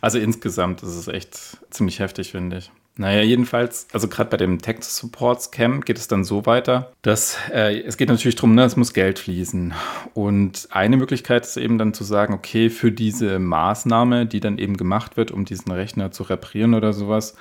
Also 0.00 0.18
insgesamt 0.18 0.82
ist 0.82 0.96
es 0.96 1.08
echt 1.08 1.58
ziemlich 1.70 1.98
heftig, 1.98 2.30
finde 2.30 2.58
ich. 2.58 2.70
Naja, 3.00 3.22
jedenfalls, 3.22 3.86
also 3.94 4.08
gerade 4.08 4.28
bei 4.28 4.36
dem 4.36 4.60
Text 4.60 4.94
Support 4.94 5.40
Scam 5.40 5.80
geht 5.80 5.96
es 5.96 6.06
dann 6.06 6.22
so 6.22 6.44
weiter, 6.44 6.92
dass 7.00 7.34
äh, 7.50 7.80
es 7.80 7.96
geht 7.96 8.10
natürlich 8.10 8.34
darum, 8.34 8.54
ne, 8.54 8.62
es 8.62 8.76
muss 8.76 8.92
Geld 8.92 9.18
fließen. 9.18 9.72
Und 10.12 10.68
eine 10.70 10.98
Möglichkeit 10.98 11.46
ist 11.46 11.56
eben 11.56 11.78
dann 11.78 11.94
zu 11.94 12.04
sagen, 12.04 12.34
okay, 12.34 12.68
für 12.68 12.92
diese 12.92 13.38
Maßnahme, 13.38 14.26
die 14.26 14.40
dann 14.40 14.58
eben 14.58 14.76
gemacht 14.76 15.16
wird, 15.16 15.30
um 15.30 15.46
diesen 15.46 15.72
Rechner 15.72 16.10
zu 16.10 16.24
reparieren 16.24 16.74
oder 16.74 16.92
sowas, 16.92 17.36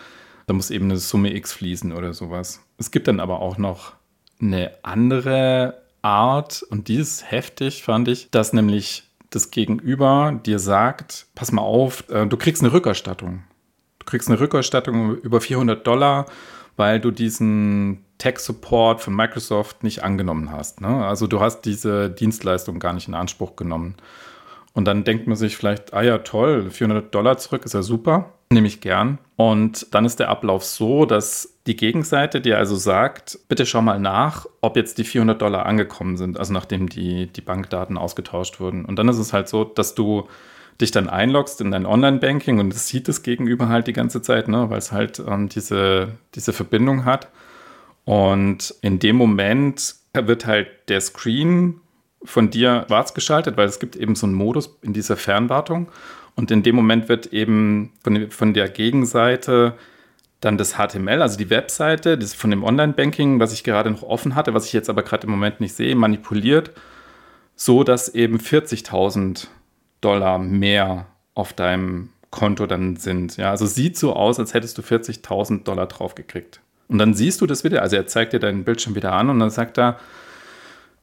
da 0.48 0.54
muss 0.54 0.72
eben 0.72 0.86
eine 0.86 0.96
Summe 0.96 1.36
X 1.36 1.51
fließen 1.51 1.92
oder 1.92 2.13
sowas. 2.13 2.62
Es 2.78 2.89
gibt 2.89 3.10
dann 3.10 3.20
aber 3.20 3.42
auch 3.42 3.58
noch 3.58 3.96
eine 4.42 4.72
andere 4.84 5.82
Art, 6.01 6.63
und 6.70 6.88
die 6.88 6.96
ist 6.96 7.30
heftig, 7.30 7.84
fand 7.84 8.08
ich, 8.08 8.32
dass 8.32 8.54
nämlich 8.54 9.04
das 9.30 9.51
Gegenüber 9.51 10.39
dir 10.46 10.58
sagt, 10.58 11.25
pass 11.36 11.51
mal 11.51 11.63
auf, 11.63 12.10
äh, 12.10 12.25
du 12.28 12.38
kriegst 12.38 12.63
eine 12.63 12.72
Rückerstattung 12.72 13.44
kriegst 14.10 14.30
eine 14.30 14.39
Rückerstattung 14.39 15.16
über 15.18 15.39
400 15.39 15.86
Dollar, 15.86 16.25
weil 16.78 17.00
du 17.00 17.12
diesen 17.12 18.04
Tech-Support 18.18 19.01
von 19.01 19.16
Microsoft 19.16 19.84
nicht 19.84 20.04
angenommen 20.04 20.51
hast. 20.51 20.82
Ne? 20.82 21.06
Also 21.06 21.28
du 21.28 21.39
hast 21.39 21.62
diese 21.62 22.10
Dienstleistung 22.10 22.80
gar 22.80 22.94
nicht 22.94 23.08
in 23.08 23.13
Anspruch 23.13 23.56
genommen. 23.56 23.96
Und 24.74 24.86
dann 24.86 25.04
denkt 25.04 25.28
man 25.28 25.36
sich 25.36 25.58
vielleicht, 25.58 25.94
ah 25.94 26.01
ja, 26.01 26.20
toll, 26.20 26.70
400 26.70 27.13
Dollar 27.13 27.38
zurück 27.38 27.66
ist 27.66 27.74
ja 27.74 27.82
super, 27.82 28.34
nehme 28.51 28.68
ich 28.68 28.82
gern. 28.82 29.18
Und 29.36 29.94
dann 29.94 30.06
ist 30.06 30.20
der 30.20 30.30
Ablauf 30.30 30.63
so, 30.63 31.06
dass 31.06 31.58
die 31.68 31.75
Gegenseite 31.75 32.39
dir 32.39 32.58
also 32.58 32.75
sagt, 32.75 33.39
bitte 33.48 33.66
schau 33.66 33.82
mal 33.82 34.00
nach, 34.00 34.46
ob 34.62 34.75
jetzt 34.75 34.98
die 34.98 35.04
400 35.04 35.42
Dollar 35.42 35.66
angekommen 35.66 36.18
sind, 36.18 36.39
also 36.39 36.54
nachdem 36.54 36.88
die, 36.88 37.28
die 37.28 37.42
Bankdaten 37.42 37.98
ausgetauscht 37.98 38.60
wurden. 38.60 38.86
Und 38.86 38.98
dann 38.98 39.10
ist 39.10 39.18
es 39.18 39.34
halt 39.34 39.50
so, 39.50 39.63
dass 39.63 39.96
du 39.96 40.28
dich 40.79 40.91
dann 40.91 41.09
einloggst 41.09 41.62
in 41.62 41.71
dein 41.71 41.86
Online-Banking 41.86 42.59
und 42.59 42.74
es 42.74 42.88
sieht 42.88 43.07
das 43.07 43.21
Gegenüber 43.21 43.67
halt 43.67 43.88
die 43.88 43.93
ganze 43.93 44.21
Zeit, 44.21 44.48
ne, 44.48 44.69
weil 44.69 44.77
es 44.77 44.91
halt 44.91 45.19
ähm, 45.19 45.50
diese, 45.50 46.13
diese 46.36 46.53
Verbindung 46.53 47.05
hat. 47.05 47.29
Und 48.05 48.74
in 48.81 49.00
dem 49.00 49.17
Moment 49.17 49.95
wird 50.13 50.45
halt 50.45 50.67
der 50.88 51.01
Screen 51.01 51.81
von 52.24 52.50
dir 52.50 52.86
schwarz 52.88 53.13
geschaltet, 53.13 53.57
weil 53.57 53.67
es 53.67 53.79
gibt 53.79 53.95
eben 53.95 54.15
so 54.15 54.25
einen 54.25 54.36
Modus 54.36 54.77
in 54.81 54.93
dieser 54.93 55.17
Fernwartung. 55.17 55.89
Und 56.36 56.51
in 56.51 56.63
dem 56.63 56.75
Moment 56.75 57.09
wird 57.09 57.33
eben 57.33 57.91
von, 58.03 58.31
von 58.31 58.53
der 58.53 58.69
Gegenseite 58.69 59.75
dann 60.39 60.57
das 60.57 60.75
HTML, 60.75 61.21
also 61.21 61.38
die 61.38 61.50
Webseite, 61.50 62.17
das 62.17 62.33
von 62.33 62.50
dem 62.50 62.63
Online-Banking, 62.63 63.41
was 63.41 63.51
ich 63.51 63.65
gerade 63.65 63.91
noch 63.91 64.03
offen 64.03 64.36
hatte, 64.36 64.53
was 64.53 64.65
ich 64.65 64.74
jetzt 64.74 64.89
aber 64.89 65.03
gerade 65.03 65.27
im 65.27 65.31
Moment 65.31 65.59
nicht 65.59 65.75
sehe, 65.75 65.95
manipuliert, 65.95 66.71
so 67.57 67.83
dass 67.83 68.07
eben 68.07 68.38
40.000 68.38 69.48
Dollar 70.01 70.39
mehr 70.39 71.08
auf 71.34 71.53
deinem 71.53 72.10
Konto 72.32 72.65
dann 72.68 72.96
sind. 72.96 73.38
Ja, 73.38 73.51
also 73.51 73.65
sieht 73.65 73.98
so 73.98 74.13
aus, 74.15 74.39
als 74.39 74.53
hättest 74.53 74.77
du 74.77 74.82
40.000 74.82 75.63
Dollar 75.63 75.88
draufgekriegt. 75.88 76.62
Und 76.88 76.98
dann 76.98 77.13
siehst 77.13 77.41
du 77.41 77.46
das 77.46 77.63
wieder, 77.63 77.82
also 77.82 77.96
er 77.96 78.08
zeigt 78.08 78.34
dir 78.34 78.39
deinen 78.39 78.63
Bildschirm 78.63 78.96
wieder 78.96 79.13
an 79.13 79.29
und 79.29 79.39
dann 79.39 79.50
sagt 79.50 79.77
er, 79.77 80.00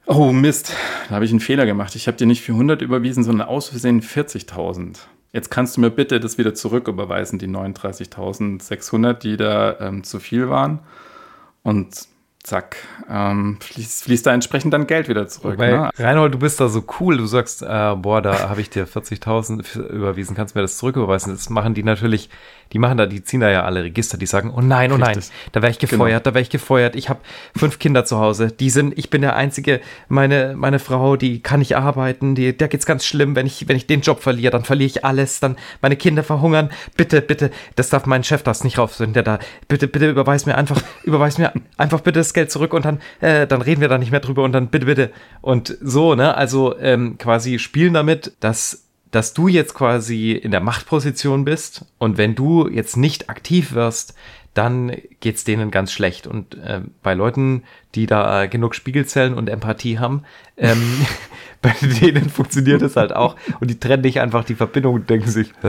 oh 0.07 0.33
Mist, 0.33 0.73
da 1.09 1.17
habe 1.17 1.25
ich 1.25 1.31
einen 1.31 1.41
Fehler 1.41 1.67
gemacht. 1.67 1.95
Ich 1.95 2.07
habe 2.07 2.17
dir 2.17 2.27
nicht 2.27 2.43
400 2.43 2.83
überwiesen, 2.83 3.25
sondern 3.25 3.49
aus 3.49 3.69
Versehen 3.69 4.03
40.000. 4.03 4.99
Jetzt 5.33 5.51
kannst 5.51 5.77
du 5.77 5.81
mir 5.81 5.91
bitte 5.91 6.19
das 6.19 6.39
wieder 6.39 6.55
zurücküberweisen, 6.55 7.39
die 7.39 7.49
39.600, 7.49 9.15
die 9.15 9.37
da 9.37 9.79
ähm, 9.81 10.03
zu 10.03 10.19
viel 10.19 10.49
waren. 10.49 10.81
Und 11.63 12.09
zack, 12.47 12.77
ähm, 13.11 13.59
fließt, 13.61 14.05
fließt 14.05 14.27
da 14.27 14.33
entsprechend 14.33 14.73
dann 14.73 14.87
Geld 14.87 15.09
wieder 15.09 15.27
zurück. 15.27 15.59
Weil, 15.59 15.79
ne? 15.79 15.91
Reinhold, 15.99 16.35
du 16.35 16.39
bist 16.39 16.61
da 16.61 16.69
so 16.69 16.85
cool, 17.01 17.17
du 17.17 17.27
sagst, 17.27 17.63
äh, 17.63 17.95
boah, 17.97 18.23
da 18.23 18.49
habe 18.49 18.61
ich 18.61 18.71
dir 18.71 18.87
40.000 18.87 19.89
überwiesen, 19.89 20.37
kannst 20.37 20.55
du 20.55 20.59
mir 20.59 20.63
das 20.63 20.79
zurücküberweisen? 20.79 21.33
Das 21.33 21.51
machen 21.51 21.75
die 21.75 21.83
natürlich 21.83 22.31
die 22.73 22.79
machen 22.79 22.99
da, 22.99 23.07
die 23.07 23.23
ziehen 23.23 23.41
da 23.41 23.51
ja 23.51 23.65
alle 23.65 23.85
Register, 23.85 24.19
die 24.19 24.27
sagen, 24.27 24.53
oh 24.55 24.61
nein, 24.61 24.91
oh 24.93 24.99
nein, 24.99 25.21
da 25.53 25.63
wäre 25.63 25.71
ich 25.71 25.79
gefeuert, 25.79 26.11
genau. 26.11 26.21
da 26.21 26.35
wäre 26.35 26.43
ich 26.43 26.51
gefeuert. 26.51 26.97
Ich 26.97 27.09
habe 27.09 27.21
fünf 27.57 27.79
Kinder 27.79 28.05
zu 28.05 28.19
Hause, 28.19 28.49
die 28.49 28.71
sind, 28.71 28.99
ich 28.99 29.09
bin 29.09 29.23
der 29.23 29.37
einzige, 29.37 29.81
meine, 30.09 30.55
meine 30.57 30.79
Frau, 30.79 31.17
die 31.17 31.41
kann 31.43 31.61
nicht 31.61 31.77
arbeiten, 31.77 32.35
die, 32.35 32.57
der 32.57 32.69
geht's 32.69 32.87
ganz 32.87 33.05
schlimm, 33.07 33.37
wenn 33.37 33.47
ich, 33.47 33.69
wenn 33.69 33.77
ich 33.77 33.87
den 33.87 34.01
Job 34.01 34.21
verliere, 34.21 34.51
dann 34.51 34.65
verliere 34.65 34.87
ich 34.87 35.05
alles, 35.05 35.41
dann 35.41 35.57
meine 35.81 35.97
Kinder 35.97 36.25
verhungern. 36.25 36.71
Bitte, 36.97 37.23
bitte, 37.23 37.51
das 37.77 37.89
darf 37.91 38.07
mein 38.07 38.25
Chef 38.25 38.43
das 38.43 38.65
nicht 38.65 38.79
raus, 38.79 38.97
der 38.99 39.23
da, 39.23 39.39
bitte, 39.69 39.87
bitte 39.87 40.11
überweis 40.11 40.47
mir 40.47 40.57
einfach, 40.57 40.83
überweis 41.05 41.39
mir 41.39 41.53
einfach 41.77 42.01
bitte 42.01 42.19
das 42.19 42.35
Geld 42.37 42.53
zurück 42.53 42.73
und 42.73 42.85
dann, 42.85 43.01
äh, 43.21 43.47
dann 43.47 43.61
reden 43.61 43.81
wir 43.81 43.89
da 43.89 43.99
nicht 43.99 44.13
mehr 44.13 44.21
drüber 44.21 44.45
und 44.45 44.53
dann 44.53 44.69
bitte, 44.69 44.87
bitte. 44.87 45.11
Und 45.41 45.77
so, 45.81 46.15
ne, 46.15 46.37
also 46.37 46.79
ähm, 46.79 47.19
quasi 47.19 47.59
spielen 47.59 47.95
damit, 47.95 48.33
dass 48.41 48.85
dass 49.13 49.33
du 49.33 49.49
jetzt 49.49 49.73
quasi 49.73 50.33
in 50.33 50.51
der 50.51 50.61
Machtposition 50.61 51.45
bist 51.45 51.87
und 51.99 52.19
wenn 52.19 52.35
du 52.35 52.69
jetzt 52.69 52.97
nicht 52.97 53.31
aktiv 53.31 53.73
wirst, 53.73 54.15
dann 54.57 54.95
geht's 55.21 55.45
denen 55.45 55.71
ganz 55.71 55.93
schlecht. 55.93 56.27
Und 56.27 56.55
äh, 56.57 56.81
bei 57.03 57.15
Leuten, 57.15 57.63
die 57.95 58.07
da 58.07 58.47
genug 58.47 58.75
Spiegelzellen 58.75 59.35
und 59.35 59.49
Empathie 59.49 59.99
haben, 59.99 60.23
ähm, 60.57 61.07
bei 61.63 61.75
denen 62.01 62.31
funktioniert 62.31 62.83
es 62.83 62.97
halt 62.97 63.15
auch. 63.15 63.37
Und 63.61 63.71
die 63.71 63.79
trennen 63.79 64.03
nicht 64.03 64.21
einfach 64.21 64.45
die 64.45 64.55
Verbindung 64.55 64.95
und 64.95 65.11
denken 65.11 65.31
sich, 65.31 65.53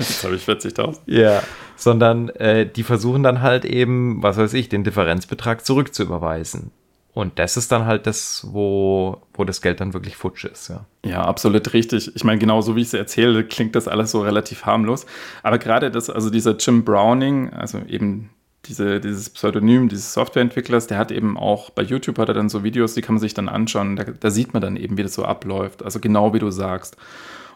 Jetzt 0.00 0.24
habe 0.24 0.34
ich 0.34 0.44
40.000. 0.44 0.98
Ja, 1.06 1.42
sondern 1.76 2.28
äh, 2.30 2.66
die 2.66 2.82
versuchen 2.82 3.22
dann 3.22 3.42
halt 3.42 3.64
eben, 3.64 4.22
was 4.22 4.36
weiß 4.36 4.54
ich, 4.54 4.68
den 4.68 4.84
Differenzbetrag 4.84 5.64
zurückzuüberweisen. 5.64 6.72
Und 7.12 7.38
das 7.38 7.56
ist 7.56 7.72
dann 7.72 7.86
halt 7.86 8.06
das, 8.06 8.46
wo, 8.50 9.20
wo 9.34 9.44
das 9.44 9.62
Geld 9.62 9.80
dann 9.80 9.94
wirklich 9.94 10.16
futsch 10.16 10.44
ist, 10.44 10.68
ja. 10.68 10.86
Ja, 11.04 11.24
absolut 11.24 11.72
richtig. 11.72 12.14
Ich 12.14 12.22
meine, 12.22 12.38
genau 12.38 12.60
so 12.60 12.76
wie 12.76 12.82
ich 12.82 12.88
es 12.88 12.94
erzähle, 12.94 13.44
klingt 13.44 13.74
das 13.74 13.88
alles 13.88 14.12
so 14.12 14.22
relativ 14.22 14.64
harmlos. 14.64 15.06
Aber 15.42 15.58
gerade 15.58 15.90
das, 15.90 16.08
also 16.08 16.30
dieser 16.30 16.56
Jim 16.56 16.84
Browning, 16.84 17.50
also 17.50 17.80
eben 17.88 18.30
diese, 18.66 19.00
dieses 19.00 19.30
Pseudonym 19.30 19.88
dieses 19.88 20.12
Softwareentwicklers, 20.12 20.86
der 20.86 20.98
hat 20.98 21.10
eben 21.10 21.36
auch 21.36 21.70
bei 21.70 21.82
YouTube 21.82 22.18
hat 22.18 22.28
er 22.28 22.34
dann 22.34 22.48
so 22.48 22.62
Videos, 22.62 22.94
die 22.94 23.00
kann 23.00 23.16
man 23.16 23.20
sich 23.20 23.34
dann 23.34 23.48
anschauen. 23.48 23.96
Da, 23.96 24.04
da 24.04 24.30
sieht 24.30 24.52
man 24.52 24.62
dann 24.62 24.76
eben, 24.76 24.96
wie 24.96 25.02
das 25.02 25.14
so 25.14 25.24
abläuft. 25.24 25.82
Also 25.82 25.98
genau 25.98 26.34
wie 26.34 26.38
du 26.38 26.50
sagst. 26.50 26.96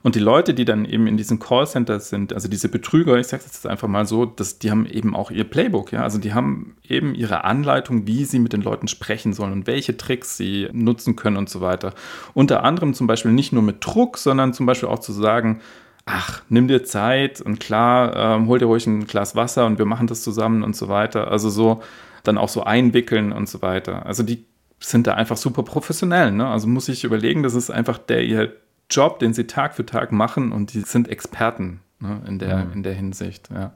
Und 0.05 0.17
die 0.17 0.21
Leute, 0.21 0.53
die 0.53 0.67
dann 0.67 0.85
eben 0.85 1.07
in 1.07 1.17
diesen 1.17 1.39
Callcenters 1.39 2.11
sind, 2.11 2.35
also 2.35 2.47
diese 2.47 2.69
Betrüger, 2.69 3.17
ich 3.17 3.27
sage 3.27 3.43
das 3.43 3.55
jetzt 3.55 3.67
einfach 3.67 3.89
mal 3.89 4.05
so, 4.05 4.27
dass 4.27 4.59
die 4.59 4.71
haben 4.71 4.85
eben 4.85 5.17
auch 5.17 5.31
ihr 5.31 5.45
Playbook, 5.45 5.93
ja, 5.93 6.03
also 6.03 6.19
die 6.19 6.35
haben 6.35 6.77
eben 6.87 7.15
ihre 7.15 7.45
Anleitung, 7.45 8.07
wie 8.07 8.27
sie 8.27 8.39
mit 8.39 8.53
den 8.53 8.61
Leuten 8.61 8.87
sprechen 8.87 9.33
sollen 9.33 9.53
und 9.55 9.67
welche 9.67 9.97
Tricks 9.97 10.37
sie 10.37 10.69
nutzen 10.73 11.17
können 11.17 11.39
und 11.39 11.49
so 11.49 11.63
weiter. 11.63 11.95
Unter 12.35 12.65
anderem 12.65 12.93
zum 12.93 13.07
Beispiel 13.07 13.33
nicht 13.33 13.55
nur 13.55 13.63
mit 13.63 13.79
Druck, 13.81 14.19
sondern 14.19 14.53
zum 14.53 14.67
Beispiel 14.67 14.91
auch 14.91 14.99
zu 14.99 15.13
sagen, 15.13 15.63
ach, 16.05 16.43
nimm 16.51 16.69
dir 16.69 16.85
Zeit 16.85 17.41
und 17.41 17.59
klar, 17.59 18.15
ähm, 18.15 18.47
hol 18.47 18.59
dir 18.59 18.67
ruhig 18.67 18.87
ein 18.87 19.07
Glas 19.07 19.35
Wasser 19.37 19.65
und 19.65 19.79
wir 19.79 19.87
machen 19.87 20.07
das 20.07 20.23
zusammen 20.23 20.65
und 20.65 20.77
so 20.77 20.89
weiter. 20.89 21.31
Also 21.31 21.49
so 21.49 21.83
dann 22.25 22.37
auch 22.37 22.51
so 22.51 22.63
einwickeln 22.63 23.33
und 23.33 23.49
so 23.49 23.63
weiter. 23.63 24.05
Also 24.05 24.23
die 24.23 24.45
sind 24.81 25.07
da 25.07 25.15
einfach 25.15 25.39
super 25.39 25.63
professionell. 25.63 26.31
Ne? 26.31 26.47
Also 26.47 26.69
muss 26.69 26.91
ich 26.91 27.05
überlegen, 27.05 27.43
das 27.43 27.55
ist 27.55 27.71
einfach 27.71 27.97
der 27.97 28.23
ihr 28.23 28.53
Job, 28.91 29.19
den 29.19 29.33
sie 29.33 29.47
Tag 29.47 29.75
für 29.75 29.87
Tag 29.87 30.13
machen 30.13 30.53
und 30.53 30.75
die 30.75 30.81
sind 30.81 31.09
Experten 31.09 31.81
ne, 32.01 32.23
in, 32.27 32.39
der, 32.39 32.65
mhm. 32.65 32.73
in 32.73 32.83
der 32.83 32.95
Hinsicht. 32.95 33.49
Ja. 33.51 33.73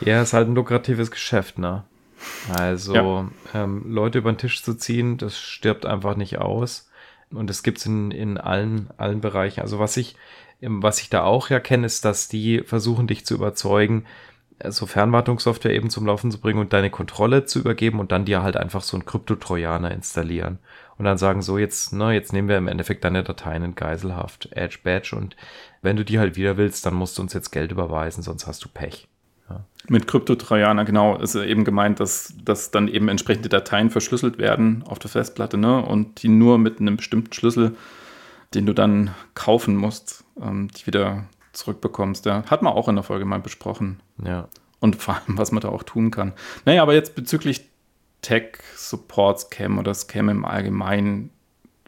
ja, 0.00 0.22
ist 0.22 0.32
halt 0.32 0.48
ein 0.48 0.54
lukratives 0.54 1.10
Geschäft, 1.10 1.58
ne? 1.58 1.84
Also 2.54 2.94
ja. 2.94 3.30
ähm, 3.54 3.84
Leute 3.86 4.18
über 4.18 4.30
den 4.30 4.38
Tisch 4.38 4.62
zu 4.62 4.74
ziehen, 4.74 5.16
das 5.16 5.38
stirbt 5.38 5.86
einfach 5.86 6.16
nicht 6.16 6.38
aus. 6.38 6.90
Und 7.32 7.48
das 7.48 7.62
gibt 7.62 7.78
es 7.78 7.86
in, 7.86 8.10
in 8.10 8.38
allen, 8.38 8.90
allen 8.96 9.20
Bereichen. 9.20 9.60
Also 9.60 9.78
was 9.78 9.96
ich, 9.96 10.16
was 10.60 11.00
ich 11.00 11.10
da 11.10 11.22
auch 11.22 11.48
ja 11.48 11.60
kenne, 11.60 11.86
ist, 11.86 12.04
dass 12.04 12.28
die 12.28 12.62
versuchen, 12.62 13.06
dich 13.06 13.24
zu 13.24 13.34
überzeugen, 13.34 14.04
so 14.68 14.84
Fernwartungssoftware 14.84 15.72
eben 15.72 15.88
zum 15.88 16.04
Laufen 16.04 16.30
zu 16.30 16.38
bringen 16.38 16.58
und 16.58 16.72
deine 16.72 16.90
Kontrolle 16.90 17.46
zu 17.46 17.60
übergeben 17.60 18.00
und 18.00 18.12
dann 18.12 18.26
dir 18.26 18.42
halt 18.42 18.56
einfach 18.56 18.82
so 18.82 18.96
einen 18.96 19.06
Kryptotrojaner 19.06 19.90
installieren 19.92 20.58
und 21.00 21.06
dann 21.06 21.16
sagen 21.16 21.40
so 21.40 21.56
jetzt, 21.56 21.94
ne, 21.94 22.12
jetzt 22.12 22.34
nehmen 22.34 22.48
wir 22.50 22.58
im 22.58 22.68
Endeffekt 22.68 23.04
deine 23.04 23.24
Dateien 23.24 23.64
in 23.64 23.74
Geiselhaft, 23.74 24.50
Edge 24.52 24.80
Badge 24.84 25.16
und 25.16 25.34
wenn 25.80 25.96
du 25.96 26.04
die 26.04 26.18
halt 26.18 26.36
wieder 26.36 26.58
willst, 26.58 26.84
dann 26.84 26.92
musst 26.92 27.16
du 27.16 27.22
uns 27.22 27.32
jetzt 27.32 27.52
Geld 27.52 27.72
überweisen, 27.72 28.22
sonst 28.22 28.46
hast 28.46 28.62
du 28.62 28.68
Pech. 28.68 29.08
Ja. 29.48 29.64
Mit 29.88 30.06
Kryptotrojaner, 30.06 30.84
genau, 30.84 31.16
ist 31.16 31.34
eben 31.36 31.64
gemeint, 31.64 32.00
dass, 32.00 32.34
dass 32.44 32.70
dann 32.70 32.86
eben 32.86 33.08
entsprechende 33.08 33.48
Dateien 33.48 33.88
verschlüsselt 33.88 34.36
werden 34.36 34.84
auf 34.86 34.98
der 34.98 35.08
Festplatte, 35.08 35.56
ne, 35.56 35.82
und 35.82 36.22
die 36.22 36.28
nur 36.28 36.58
mit 36.58 36.80
einem 36.80 36.98
bestimmten 36.98 37.32
Schlüssel, 37.32 37.74
den 38.52 38.66
du 38.66 38.74
dann 38.74 39.14
kaufen 39.32 39.76
musst, 39.76 40.24
ähm, 40.38 40.68
die 40.68 40.86
wieder 40.86 41.24
zurückbekommst. 41.54 42.26
Ja. 42.26 42.44
Hat 42.44 42.60
man 42.60 42.74
auch 42.74 42.88
in 42.88 42.96
der 42.96 43.04
Folge 43.04 43.24
mal 43.24 43.40
besprochen. 43.40 44.00
Ja. 44.22 44.48
Und 44.80 44.96
vor 44.96 45.14
allem, 45.14 45.38
was 45.38 45.50
man 45.50 45.62
da 45.62 45.70
auch 45.70 45.82
tun 45.82 46.10
kann. 46.10 46.34
Naja, 46.66 46.82
aber 46.82 46.92
jetzt 46.92 47.14
bezüglich 47.14 47.69
Tech-Support-Scam 48.22 49.78
oder 49.78 49.94
Scam 49.94 50.28
im 50.28 50.44
Allgemeinen, 50.44 51.30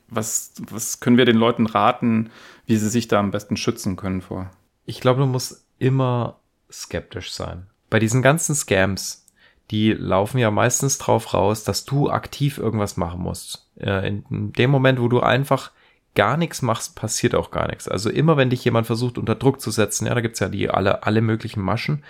was, 0.09 0.53
was 0.71 1.01
können 1.01 1.17
wir 1.17 1.25
den 1.25 1.37
Leuten 1.37 1.67
raten, 1.67 2.31
wie 2.67 2.77
sie 2.77 2.89
sich 2.89 3.09
da 3.09 3.19
am 3.19 3.31
besten 3.31 3.57
schützen 3.57 3.97
können 3.97 4.21
vor? 4.21 4.51
Ich 4.85 5.01
glaube, 5.01 5.21
du 5.21 5.27
musst 5.27 5.67
immer 5.79 6.39
skeptisch 6.71 7.33
sein. 7.33 7.67
Bei 7.91 7.99
diesen 7.99 8.23
ganzen 8.23 8.55
Scams, 8.55 9.27
die 9.71 9.93
laufen 9.93 10.39
ja 10.39 10.51
meistens 10.51 10.99
drauf 10.99 11.35
raus, 11.35 11.65
dass 11.65 11.85
du 11.85 12.11
aktiv 12.11 12.59
irgendwas 12.59 12.97
machen 12.97 13.21
musst. 13.21 13.71
Äh, 13.79 14.07
in 14.07 14.53
dem 14.53 14.71
Moment, 14.71 15.01
wo 15.01 15.09
du 15.09 15.21
einfach 15.21 15.73
gar 16.15 16.37
nichts 16.37 16.61
machst, 16.63 16.95
passiert 16.95 17.35
auch 17.35 17.51
gar 17.51 17.69
nichts. 17.69 17.89
Also 17.89 18.11
immer, 18.11 18.37
wenn 18.37 18.51
dich 18.51 18.65
jemand 18.65 18.87
versucht, 18.87 19.17
unter 19.17 19.35
Druck 19.35 19.61
zu 19.61 19.71
setzen, 19.71 20.07
ja, 20.07 20.15
da 20.15 20.21
gibt's 20.21 20.41
ja 20.41 20.49
die 20.49 20.69
alle, 20.69 21.05
alle 21.05 21.23
möglichen 21.23 21.63
Maschen, 21.63 22.05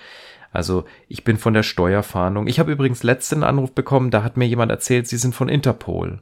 also 0.52 0.84
ich 1.08 1.24
bin 1.24 1.38
von 1.38 1.54
der 1.54 1.62
Steuerfahndung. 1.62 2.46
Ich 2.46 2.60
habe 2.60 2.72
übrigens 2.72 3.02
letzten 3.02 3.42
Anruf 3.42 3.72
bekommen, 3.72 4.10
da 4.10 4.22
hat 4.22 4.36
mir 4.36 4.46
jemand 4.46 4.70
erzählt, 4.70 5.08
sie 5.08 5.16
sind 5.16 5.34
von 5.34 5.48
Interpol. 5.48 6.20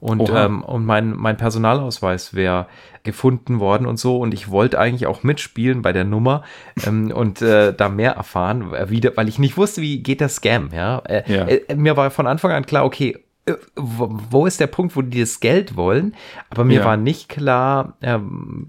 Und, 0.00 0.30
ähm, 0.34 0.62
und 0.62 0.86
mein, 0.86 1.14
mein 1.14 1.36
Personalausweis 1.36 2.32
wäre 2.32 2.66
gefunden 3.02 3.60
worden 3.60 3.86
und 3.86 3.98
so. 3.98 4.18
Und 4.18 4.32
ich 4.32 4.50
wollte 4.50 4.78
eigentlich 4.78 5.06
auch 5.06 5.22
mitspielen 5.22 5.82
bei 5.82 5.92
der 5.92 6.04
Nummer 6.04 6.42
ähm, 6.86 7.10
und 7.10 7.42
äh, 7.42 7.74
da 7.74 7.90
mehr 7.90 8.12
erfahren, 8.12 8.72
äh, 8.72 8.88
wieder, 8.88 9.16
weil 9.16 9.28
ich 9.28 9.38
nicht 9.38 9.58
wusste, 9.58 9.82
wie 9.82 10.02
geht 10.02 10.22
der 10.22 10.30
Scam. 10.30 10.70
Ja? 10.72 11.00
Äh, 11.00 11.22
ja. 11.30 11.46
Äh, 11.46 11.74
mir 11.76 11.98
war 11.98 12.10
von 12.10 12.26
Anfang 12.26 12.50
an 12.52 12.64
klar, 12.64 12.86
okay, 12.86 13.18
wo 13.74 14.46
ist 14.46 14.60
der 14.60 14.66
Punkt, 14.66 14.96
wo 14.96 15.02
die 15.02 15.20
das 15.20 15.40
Geld 15.40 15.76
wollen? 15.76 16.14
Aber 16.50 16.64
mir 16.64 16.80
ja. 16.80 16.84
war 16.84 16.96
nicht 16.96 17.28
klar, 17.28 17.94
ähm, 18.02 18.66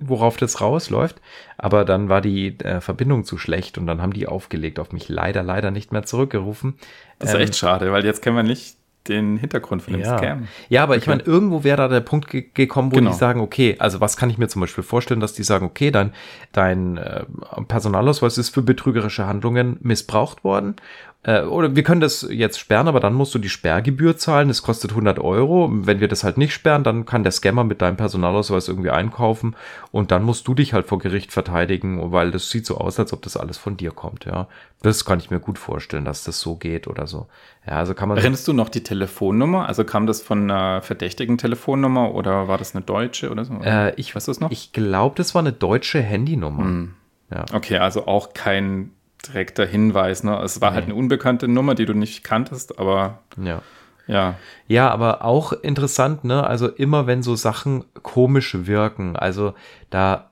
worauf 0.00 0.36
das 0.36 0.60
rausläuft. 0.60 1.20
Aber 1.56 1.84
dann 1.84 2.08
war 2.08 2.20
die 2.20 2.58
äh, 2.60 2.80
Verbindung 2.80 3.24
zu 3.24 3.38
schlecht 3.38 3.78
und 3.78 3.86
dann 3.86 4.00
haben 4.00 4.12
die 4.12 4.26
aufgelegt 4.26 4.78
auf 4.78 4.92
mich 4.92 5.08
leider, 5.08 5.42
leider 5.42 5.70
nicht 5.70 5.92
mehr 5.92 6.04
zurückgerufen. 6.04 6.74
Das 7.18 7.30
ist 7.30 7.36
ähm, 7.36 7.42
echt 7.42 7.56
schade, 7.56 7.92
weil 7.92 8.04
jetzt 8.04 8.22
kennen 8.22 8.36
wir 8.36 8.42
nicht 8.42 8.76
den 9.08 9.38
Hintergrund 9.38 9.82
von 9.82 9.94
dem 9.94 10.02
ja. 10.02 10.18
Scam. 10.18 10.48
Ja, 10.68 10.82
aber 10.82 10.92
okay. 10.92 11.00
ich 11.00 11.06
meine, 11.06 11.22
irgendwo 11.22 11.64
wäre 11.64 11.78
da 11.78 11.88
der 11.88 12.00
Punkt 12.00 12.28
ge 12.28 12.46
gekommen, 12.52 12.92
wo 12.92 12.96
genau. 12.96 13.10
die 13.10 13.16
sagen, 13.16 13.40
okay, 13.40 13.76
also 13.78 14.00
was 14.00 14.16
kann 14.16 14.28
ich 14.28 14.36
mir 14.36 14.48
zum 14.48 14.60
Beispiel 14.60 14.84
vorstellen, 14.84 15.20
dass 15.20 15.32
die 15.32 15.42
sagen, 15.42 15.64
okay, 15.64 15.90
dein, 15.90 16.12
dein 16.52 16.98
äh, 16.98 17.24
Personalausweis 17.66 18.36
ist 18.36 18.50
für 18.50 18.62
betrügerische 18.62 19.26
Handlungen 19.26 19.78
missbraucht 19.80 20.44
worden 20.44 20.76
äh, 21.22 21.42
oder 21.42 21.76
wir 21.76 21.82
können 21.82 22.00
das 22.00 22.26
jetzt 22.30 22.58
sperren, 22.58 22.88
aber 22.88 22.98
dann 22.98 23.12
musst 23.12 23.34
du 23.34 23.38
die 23.38 23.50
Sperrgebühr 23.50 24.16
zahlen. 24.16 24.48
Das 24.48 24.62
kostet 24.62 24.92
100 24.92 25.18
Euro. 25.18 25.68
Wenn 25.70 26.00
wir 26.00 26.08
das 26.08 26.24
halt 26.24 26.38
nicht 26.38 26.54
sperren, 26.54 26.82
dann 26.82 27.04
kann 27.04 27.24
der 27.24 27.32
Scammer 27.32 27.62
mit 27.62 27.82
deinem 27.82 27.98
Personalausweis 27.98 28.68
irgendwie 28.68 28.90
einkaufen 28.90 29.54
und 29.92 30.12
dann 30.12 30.22
musst 30.22 30.48
du 30.48 30.54
dich 30.54 30.72
halt 30.72 30.86
vor 30.86 30.98
Gericht 30.98 31.30
verteidigen, 31.30 32.10
weil 32.10 32.30
das 32.30 32.48
sieht 32.48 32.64
so 32.64 32.78
aus, 32.78 32.98
als 32.98 33.12
ob 33.12 33.20
das 33.20 33.36
alles 33.36 33.58
von 33.58 33.76
dir 33.76 33.90
kommt. 33.90 34.24
Ja, 34.24 34.48
das 34.80 35.04
kann 35.04 35.18
ich 35.18 35.30
mir 35.30 35.40
gut 35.40 35.58
vorstellen, 35.58 36.06
dass 36.06 36.24
das 36.24 36.40
so 36.40 36.56
geht 36.56 36.86
oder 36.86 37.06
so. 37.06 37.26
Ja, 37.66 37.74
also 37.74 37.92
kann 37.92 38.08
man. 38.08 38.16
Erinnerst 38.16 38.48
du 38.48 38.54
noch 38.54 38.70
die 38.70 38.82
Telefonnummer? 38.82 39.68
Also 39.68 39.84
kam 39.84 40.06
das 40.06 40.22
von 40.22 40.50
einer 40.50 40.80
verdächtigen 40.80 41.36
Telefonnummer 41.36 42.14
oder 42.14 42.48
war 42.48 42.56
das 42.56 42.74
eine 42.74 42.82
deutsche 42.82 43.30
oder 43.30 43.44
so? 43.44 43.60
Äh, 43.62 43.94
ich 43.96 44.16
weiß 44.16 44.26
es 44.28 44.40
noch. 44.40 44.50
Ich 44.50 44.72
glaube, 44.72 45.16
das 45.16 45.34
war 45.34 45.40
eine 45.42 45.52
deutsche 45.52 46.00
Handynummer. 46.00 46.64
Hm. 46.64 46.94
Ja. 47.30 47.44
Okay, 47.52 47.76
also 47.76 48.06
auch 48.06 48.32
kein 48.32 48.92
direkter 49.28 49.66
Hinweis. 49.66 50.24
Ne? 50.24 50.38
Es 50.42 50.60
war 50.60 50.68
halt 50.68 50.74
nee. 50.74 50.82
halt 50.82 50.92
eine 50.92 50.94
unbekannte 50.94 51.48
Nummer, 51.48 51.74
die 51.74 51.86
du 51.86 51.94
nicht 51.94 52.24
kanntest, 52.24 52.78
aber 52.78 53.20
ja. 53.42 53.62
Ja. 54.06 54.34
Ja, 54.66 54.90
aber 54.90 55.24
auch 55.24 55.52
interessant, 55.52 56.24
ne? 56.24 56.44
Also 56.44 56.68
immer 56.68 57.06
wenn 57.06 57.22
so 57.22 57.36
Sachen 57.36 57.84
komisch 58.02 58.56
wirken, 58.66 59.14
also 59.14 59.54
da, 59.90 60.30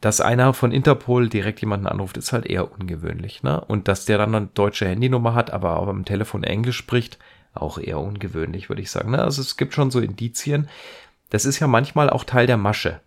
dass 0.00 0.20
einer 0.20 0.52
von 0.54 0.72
Interpol 0.72 1.28
direkt 1.28 1.60
jemanden 1.60 1.86
anruft, 1.86 2.16
ist 2.16 2.32
halt 2.32 2.46
eher 2.46 2.72
ungewöhnlich, 2.72 3.44
ne? 3.44 3.60
Und 3.60 3.86
dass 3.86 4.06
der 4.06 4.18
dann 4.18 4.34
eine 4.34 4.48
deutsche 4.54 4.88
Handynummer 4.88 5.34
hat, 5.34 5.52
aber 5.52 5.78
auch 5.78 5.86
am 5.86 6.04
Telefon 6.04 6.42
Englisch 6.42 6.76
spricht, 6.76 7.18
auch 7.54 7.78
eher 7.78 8.00
ungewöhnlich, 8.00 8.68
würde 8.68 8.82
ich 8.82 8.90
sagen. 8.90 9.12
Ne? 9.12 9.22
Also 9.22 9.40
es 9.40 9.56
gibt 9.56 9.74
schon 9.74 9.90
so 9.90 10.00
Indizien. 10.00 10.68
Das 11.30 11.44
ist 11.44 11.60
ja 11.60 11.66
manchmal 11.66 12.10
auch 12.10 12.24
Teil 12.24 12.46
der 12.46 12.56
Masche. 12.56 13.00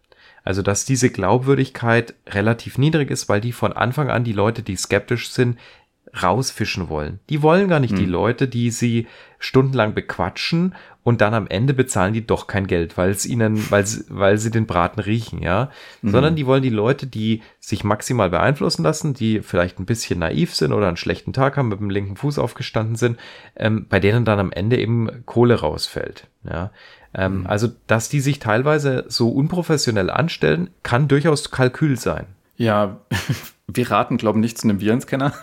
Also, 0.48 0.62
dass 0.62 0.86
diese 0.86 1.10
Glaubwürdigkeit 1.10 2.14
relativ 2.26 2.78
niedrig 2.78 3.12
ist, 3.12 3.28
weil 3.28 3.42
die 3.42 3.52
von 3.52 3.74
Anfang 3.74 4.10
an 4.10 4.24
die 4.24 4.32
Leute, 4.32 4.64
die 4.64 4.78
skeptisch 4.78 5.30
sind, 5.30 5.58
rausfischen 6.24 6.88
wollen. 6.88 7.20
Die 7.30 7.42
wollen 7.42 7.68
gar 7.68 7.82
nicht 7.82 7.92
hm. 7.92 8.00
die 8.00 8.06
Leute, 8.06 8.48
die 8.48 8.72
sie 8.72 9.08
stundenlang 9.40 9.94
bequatschen 9.94 10.74
und 11.04 11.20
dann 11.20 11.34
am 11.34 11.48
Ende 11.48 11.74
bezahlen 11.74 12.14
die 12.14 12.26
doch 12.26 12.48
kein 12.48 12.66
Geld, 12.66 12.98
weil 12.98 13.10
es 13.10 13.26
ihnen, 13.26 13.70
weil 13.72 13.86
sie, 13.86 14.06
weil 14.08 14.38
sie 14.38 14.50
den 14.50 14.68
Braten 14.68 15.02
riechen, 15.02 15.42
ja. 15.42 15.70
Mhm. 16.02 16.12
Sondern 16.12 16.36
die 16.38 16.46
wollen 16.46 16.64
die 16.64 16.70
Leute, 16.70 17.08
die 17.08 17.42
sich 17.60 17.84
maximal 17.84 18.30
beeinflussen 18.30 18.84
lassen, 18.84 19.14
die 19.14 19.42
vielleicht 19.42 19.80
ein 19.80 19.86
bisschen 19.86 20.20
naiv 20.20 20.56
sind 20.56 20.72
oder 20.72 20.88
einen 20.88 20.98
schlechten 20.98 21.34
Tag 21.34 21.58
haben, 21.58 21.68
mit 21.68 21.82
dem 21.82 21.90
linken 21.90 22.16
Fuß 22.16 22.40
aufgestanden 22.40 22.96
sind, 22.96 23.20
ähm, 23.58 23.86
bei 23.90 24.00
denen 24.00 24.24
dann 24.24 24.40
am 24.40 24.52
Ende 24.54 24.78
eben 24.78 25.26
Kohle 25.26 25.56
rausfällt, 25.56 26.28
ja. 26.44 26.72
Ähm, 27.18 27.40
mhm. 27.40 27.48
Also, 27.48 27.70
dass 27.88 28.10
die 28.10 28.22
sich 28.22 28.40
teilweise 28.40 29.06
so 29.08 29.30
unprofessionell 29.30 30.10
anstellen, 30.10 30.70
kann 30.84 31.08
durchaus 31.08 31.50
Kalkül 31.52 31.98
sein. 31.98 32.28
Ja, 32.56 32.98
wir 33.68 33.92
raten, 33.92 34.18
glauben 34.18 34.40
nicht 34.40 34.58
zu 34.58 34.68
einem 34.68 34.80
Virenscanner. 34.80 35.34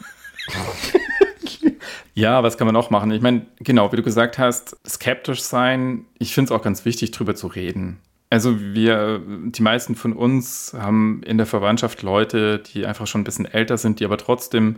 ja, 2.14 2.42
was 2.42 2.56
kann 2.56 2.66
man 2.66 2.76
auch 2.76 2.90
machen? 2.90 3.10
Ich 3.10 3.22
meine, 3.22 3.46
genau, 3.58 3.90
wie 3.92 3.96
du 3.96 4.02
gesagt 4.02 4.38
hast, 4.38 4.76
skeptisch 4.88 5.42
sein. 5.42 6.04
Ich 6.18 6.32
finde 6.32 6.52
es 6.52 6.58
auch 6.58 6.62
ganz 6.62 6.84
wichtig, 6.84 7.10
drüber 7.10 7.34
zu 7.34 7.48
reden. 7.48 7.98
Also 8.30 8.58
wir, 8.60 9.20
die 9.26 9.62
meisten 9.62 9.94
von 9.94 10.12
uns 10.12 10.74
haben 10.76 11.22
in 11.24 11.36
der 11.36 11.46
Verwandtschaft 11.46 12.02
Leute, 12.02 12.58
die 12.58 12.86
einfach 12.86 13.06
schon 13.06 13.20
ein 13.20 13.24
bisschen 13.24 13.46
älter 13.46 13.78
sind, 13.78 14.00
die 14.00 14.04
aber 14.04 14.16
trotzdem 14.16 14.76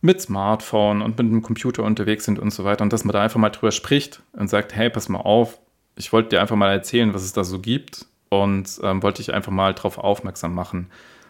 mit 0.00 0.20
Smartphone 0.20 1.02
und 1.02 1.18
mit 1.18 1.26
einem 1.26 1.42
Computer 1.42 1.84
unterwegs 1.84 2.24
sind 2.24 2.38
und 2.38 2.52
so 2.52 2.64
weiter. 2.64 2.82
Und 2.82 2.92
dass 2.92 3.04
man 3.04 3.12
da 3.12 3.20
einfach 3.22 3.38
mal 3.38 3.50
drüber 3.50 3.70
spricht 3.70 4.22
und 4.32 4.48
sagt, 4.48 4.74
hey, 4.74 4.90
pass 4.90 5.08
mal 5.08 5.20
auf, 5.20 5.60
ich 6.00 6.12
wollte 6.14 6.30
dir 6.30 6.40
einfach 6.40 6.56
mal 6.56 6.72
erzählen, 6.72 7.12
was 7.12 7.22
es 7.22 7.34
da 7.34 7.44
so 7.44 7.58
gibt 7.58 8.06
und 8.30 8.80
ähm, 8.82 9.02
wollte 9.02 9.22
dich 9.22 9.34
einfach 9.34 9.52
mal 9.52 9.74
darauf 9.74 9.98
aufmerksam 9.98 10.54
machen. 10.54 10.86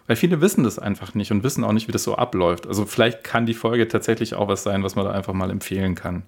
Weil 0.06 0.16
viele 0.16 0.40
wissen 0.40 0.64
das 0.64 0.78
einfach 0.78 1.14
nicht 1.14 1.32
und 1.32 1.42
wissen 1.42 1.64
auch 1.64 1.72
nicht, 1.72 1.88
wie 1.88 1.92
das 1.92 2.04
so 2.04 2.14
abläuft. 2.14 2.66
Also 2.66 2.86
vielleicht 2.86 3.24
kann 3.24 3.46
die 3.46 3.54
Folge 3.54 3.88
tatsächlich 3.88 4.34
auch 4.34 4.48
was 4.48 4.62
sein, 4.62 4.82
was 4.84 4.94
man 4.94 5.04
da 5.04 5.10
einfach 5.10 5.32
mal 5.32 5.50
empfehlen 5.50 5.94
kann. 5.96 6.22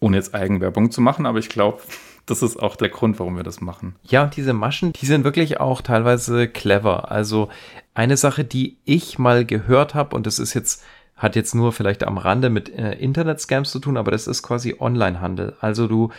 Ohne 0.00 0.16
jetzt 0.16 0.34
Eigenwerbung 0.34 0.90
zu 0.90 1.00
machen, 1.00 1.26
aber 1.26 1.38
ich 1.38 1.48
glaube, 1.50 1.82
das 2.26 2.42
ist 2.42 2.56
auch 2.56 2.74
der 2.76 2.88
Grund, 2.88 3.18
warum 3.18 3.36
wir 3.36 3.42
das 3.42 3.60
machen. 3.60 3.96
Ja, 4.02 4.24
und 4.24 4.36
diese 4.36 4.54
Maschen, 4.54 4.94
die 4.94 5.06
sind 5.06 5.24
wirklich 5.24 5.60
auch 5.60 5.82
teilweise 5.82 6.48
clever. 6.48 7.10
Also 7.10 7.50
eine 7.92 8.16
Sache, 8.16 8.44
die 8.44 8.78
ich 8.86 9.18
mal 9.18 9.44
gehört 9.44 9.94
habe, 9.94 10.16
und 10.16 10.26
das 10.26 10.38
ist 10.38 10.54
jetzt, 10.54 10.82
hat 11.16 11.36
jetzt 11.36 11.54
nur 11.54 11.72
vielleicht 11.72 12.04
am 12.04 12.16
Rande 12.16 12.48
mit 12.48 12.70
äh, 12.70 12.92
Internet-Scams 12.92 13.70
zu 13.70 13.78
tun, 13.78 13.98
aber 13.98 14.10
das 14.10 14.26
ist 14.26 14.42
quasi 14.42 14.76
Online-Handel. 14.78 15.56
Also 15.60 15.86
du 15.86 16.10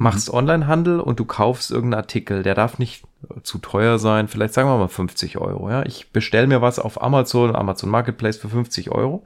machst. 0.00 0.30
Online-Handel 0.30 0.98
und 0.98 1.20
du 1.20 1.24
kaufst 1.24 1.70
irgendeinen 1.70 2.00
Artikel, 2.02 2.42
der 2.42 2.54
darf 2.54 2.78
nicht 2.78 3.04
zu 3.42 3.58
teuer 3.58 3.98
sein, 3.98 4.28
vielleicht 4.28 4.54
sagen 4.54 4.68
wir 4.68 4.78
mal 4.78 4.88
50 4.88 5.38
Euro. 5.38 5.70
Ja, 5.70 5.84
ich 5.84 6.10
bestelle 6.10 6.46
mir 6.46 6.62
was 6.62 6.78
auf 6.78 7.02
Amazon, 7.02 7.54
Amazon 7.54 7.90
Marketplace 7.90 8.38
für 8.38 8.48
50 8.48 8.90
Euro 8.90 9.24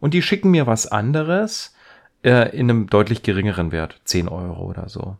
und 0.00 0.14
die 0.14 0.22
schicken 0.22 0.50
mir 0.50 0.66
was 0.66 0.86
anderes 0.86 1.74
äh, 2.24 2.56
in 2.56 2.70
einem 2.70 2.86
deutlich 2.88 3.22
geringeren 3.22 3.70
Wert, 3.70 4.00
10 4.04 4.28
Euro 4.28 4.64
oder 4.64 4.88
so. 4.88 5.16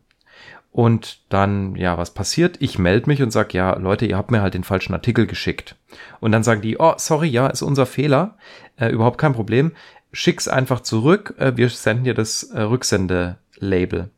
Und 0.70 1.20
dann, 1.28 1.76
ja, 1.76 1.98
was 1.98 2.14
passiert? 2.14 2.56
Ich 2.60 2.78
melde 2.78 3.10
mich 3.10 3.22
und 3.22 3.30
sag, 3.30 3.52
ja, 3.52 3.76
Leute, 3.76 4.06
ihr 4.06 4.16
habt 4.16 4.30
mir 4.30 4.40
halt 4.40 4.54
den 4.54 4.64
falschen 4.64 4.94
Artikel 4.94 5.26
geschickt. 5.26 5.76
Und 6.20 6.32
dann 6.32 6.42
sagen 6.42 6.62
die, 6.62 6.78
oh, 6.78 6.94
sorry, 6.96 7.28
ja, 7.28 7.46
ist 7.48 7.60
unser 7.60 7.84
Fehler, 7.84 8.38
äh, 8.76 8.88
überhaupt 8.88 9.18
kein 9.18 9.34
Problem. 9.34 9.72
Schick's 10.12 10.48
einfach 10.48 10.80
zurück, 10.80 11.34
äh, 11.38 11.52
wir 11.56 11.68
senden 11.68 12.04
dir 12.04 12.14
das 12.14 12.44
äh, 12.44 12.62
Rücksendelabel. 12.62 14.08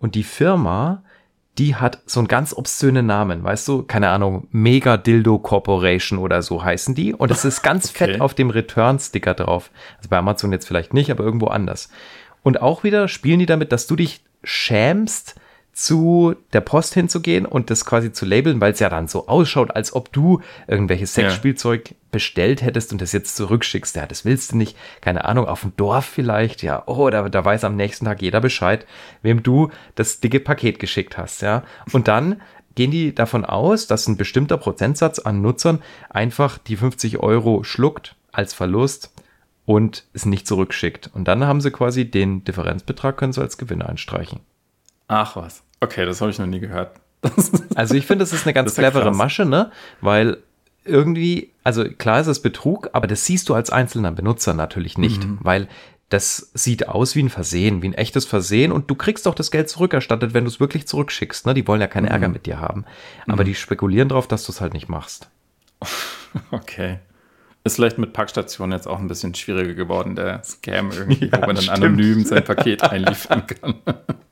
Und 0.00 0.16
die 0.16 0.24
Firma, 0.24 1.04
die 1.58 1.76
hat 1.76 2.02
so 2.06 2.18
einen 2.20 2.26
ganz 2.26 2.52
obszönen 2.52 3.06
Namen, 3.06 3.44
weißt 3.44 3.68
du? 3.68 3.82
Keine 3.82 4.08
Ahnung, 4.08 4.48
Mega 4.50 4.96
Dildo 4.96 5.38
Corporation 5.38 6.18
oder 6.18 6.42
so 6.42 6.64
heißen 6.64 6.94
die. 6.94 7.14
Und 7.14 7.30
es 7.30 7.44
ist 7.44 7.62
ganz 7.62 7.90
okay. 7.90 8.06
fett 8.06 8.20
auf 8.20 8.34
dem 8.34 8.50
Return-Sticker 8.50 9.34
drauf. 9.34 9.70
Also 9.98 10.08
bei 10.08 10.16
Amazon 10.16 10.52
jetzt 10.52 10.66
vielleicht 10.66 10.94
nicht, 10.94 11.10
aber 11.10 11.22
irgendwo 11.22 11.46
anders. 11.46 11.90
Und 12.42 12.62
auch 12.62 12.82
wieder 12.82 13.06
spielen 13.06 13.38
die 13.38 13.46
damit, 13.46 13.72
dass 13.72 13.86
du 13.86 13.94
dich 13.94 14.24
schämst, 14.42 15.38
zu 15.80 16.36
der 16.52 16.60
Post 16.60 16.92
hinzugehen 16.92 17.46
und 17.46 17.70
das 17.70 17.86
quasi 17.86 18.12
zu 18.12 18.26
labeln, 18.26 18.60
weil 18.60 18.72
es 18.72 18.80
ja 18.80 18.90
dann 18.90 19.08
so 19.08 19.28
ausschaut, 19.28 19.74
als 19.74 19.94
ob 19.94 20.12
du 20.12 20.42
irgendwelches 20.68 21.14
Sexspielzeug 21.14 21.88
ja. 21.88 21.96
bestellt 22.10 22.60
hättest 22.60 22.92
und 22.92 23.00
das 23.00 23.12
jetzt 23.12 23.34
zurückschickst. 23.34 23.96
Ja, 23.96 24.04
das 24.06 24.26
willst 24.26 24.52
du 24.52 24.58
nicht. 24.58 24.76
Keine 25.00 25.24
Ahnung, 25.24 25.46
auf 25.46 25.62
dem 25.62 25.72
Dorf 25.78 26.04
vielleicht. 26.04 26.62
Ja, 26.62 26.82
oh, 26.84 27.08
da, 27.08 27.30
da 27.30 27.42
weiß 27.42 27.64
am 27.64 27.76
nächsten 27.76 28.04
Tag 28.04 28.20
jeder 28.20 28.42
Bescheid, 28.42 28.86
wem 29.22 29.42
du 29.42 29.70
das 29.94 30.20
dicke 30.20 30.38
Paket 30.38 30.80
geschickt 30.80 31.16
hast. 31.16 31.40
Ja, 31.40 31.62
und 31.92 32.08
dann 32.08 32.42
gehen 32.74 32.90
die 32.90 33.14
davon 33.14 33.46
aus, 33.46 33.86
dass 33.86 34.06
ein 34.06 34.18
bestimmter 34.18 34.58
Prozentsatz 34.58 35.18
an 35.18 35.40
Nutzern 35.40 35.82
einfach 36.10 36.58
die 36.58 36.76
50 36.76 37.20
Euro 37.20 37.64
schluckt 37.64 38.16
als 38.32 38.52
Verlust 38.52 39.14
und 39.64 40.04
es 40.12 40.26
nicht 40.26 40.46
zurückschickt. 40.46 41.08
Und 41.14 41.26
dann 41.26 41.46
haben 41.46 41.62
sie 41.62 41.70
quasi 41.70 42.10
den 42.10 42.44
Differenzbetrag, 42.44 43.16
können 43.16 43.32
sie 43.32 43.40
als 43.40 43.56
Gewinn 43.56 43.80
einstreichen. 43.80 44.40
Ach 45.08 45.36
was. 45.36 45.64
Okay, 45.80 46.04
das 46.04 46.20
habe 46.20 46.30
ich 46.30 46.38
noch 46.38 46.46
nie 46.46 46.60
gehört. 46.60 46.96
also 47.74 47.94
ich 47.94 48.06
finde, 48.06 48.22
das 48.22 48.32
ist 48.32 48.46
eine 48.46 48.54
ganz 48.54 48.72
ist 48.72 48.78
clevere 48.78 49.04
krass. 49.04 49.16
Masche, 49.16 49.44
ne? 49.44 49.70
Weil 50.00 50.38
irgendwie, 50.84 51.52
also 51.64 51.84
klar 51.84 52.20
ist 52.20 52.26
es 52.26 52.40
Betrug, 52.40 52.90
aber 52.92 53.06
das 53.06 53.24
siehst 53.24 53.48
du 53.48 53.54
als 53.54 53.70
einzelner 53.70 54.12
Benutzer 54.12 54.54
natürlich 54.54 54.96
nicht, 54.96 55.24
mhm. 55.24 55.38
weil 55.42 55.68
das 56.08 56.50
sieht 56.54 56.88
aus 56.88 57.14
wie 57.14 57.22
ein 57.22 57.28
Versehen, 57.28 57.82
wie 57.82 57.88
ein 57.88 57.94
echtes 57.94 58.26
Versehen 58.26 58.72
und 58.72 58.90
du 58.90 58.96
kriegst 58.96 59.28
auch 59.28 59.34
das 59.34 59.50
Geld 59.50 59.68
zurückerstattet, 59.68 60.34
wenn 60.34 60.44
du 60.44 60.50
es 60.50 60.58
wirklich 60.58 60.86
zurückschickst. 60.86 61.46
Ne? 61.46 61.54
Die 61.54 61.66
wollen 61.68 61.80
ja 61.80 61.86
keinen 61.86 62.04
mhm. 62.04 62.10
Ärger 62.10 62.28
mit 62.28 62.46
dir 62.46 62.60
haben. 62.60 62.84
Aber 63.28 63.44
mhm. 63.44 63.46
die 63.46 63.54
spekulieren 63.54 64.08
darauf, 64.08 64.26
dass 64.26 64.44
du 64.44 64.52
es 64.52 64.60
halt 64.60 64.74
nicht 64.74 64.88
machst. 64.88 65.30
Okay. 66.52 67.00
Ist 67.62 67.76
vielleicht 67.76 67.98
mit 67.98 68.14
Packstationen 68.14 68.76
jetzt 68.76 68.86
auch 68.86 68.98
ein 68.98 69.08
bisschen 69.08 69.34
schwieriger 69.34 69.74
geworden, 69.74 70.16
der 70.16 70.42
Scam 70.44 70.90
irgendwie, 70.96 71.26
ja, 71.26 71.36
wo 71.36 71.46
man 71.46 71.56
dann 71.56 71.64
stimmt. 71.64 71.78
anonym 71.78 72.24
sein 72.24 72.44
Paket 72.44 72.82
einliefern 72.90 73.46
kann. 73.46 73.74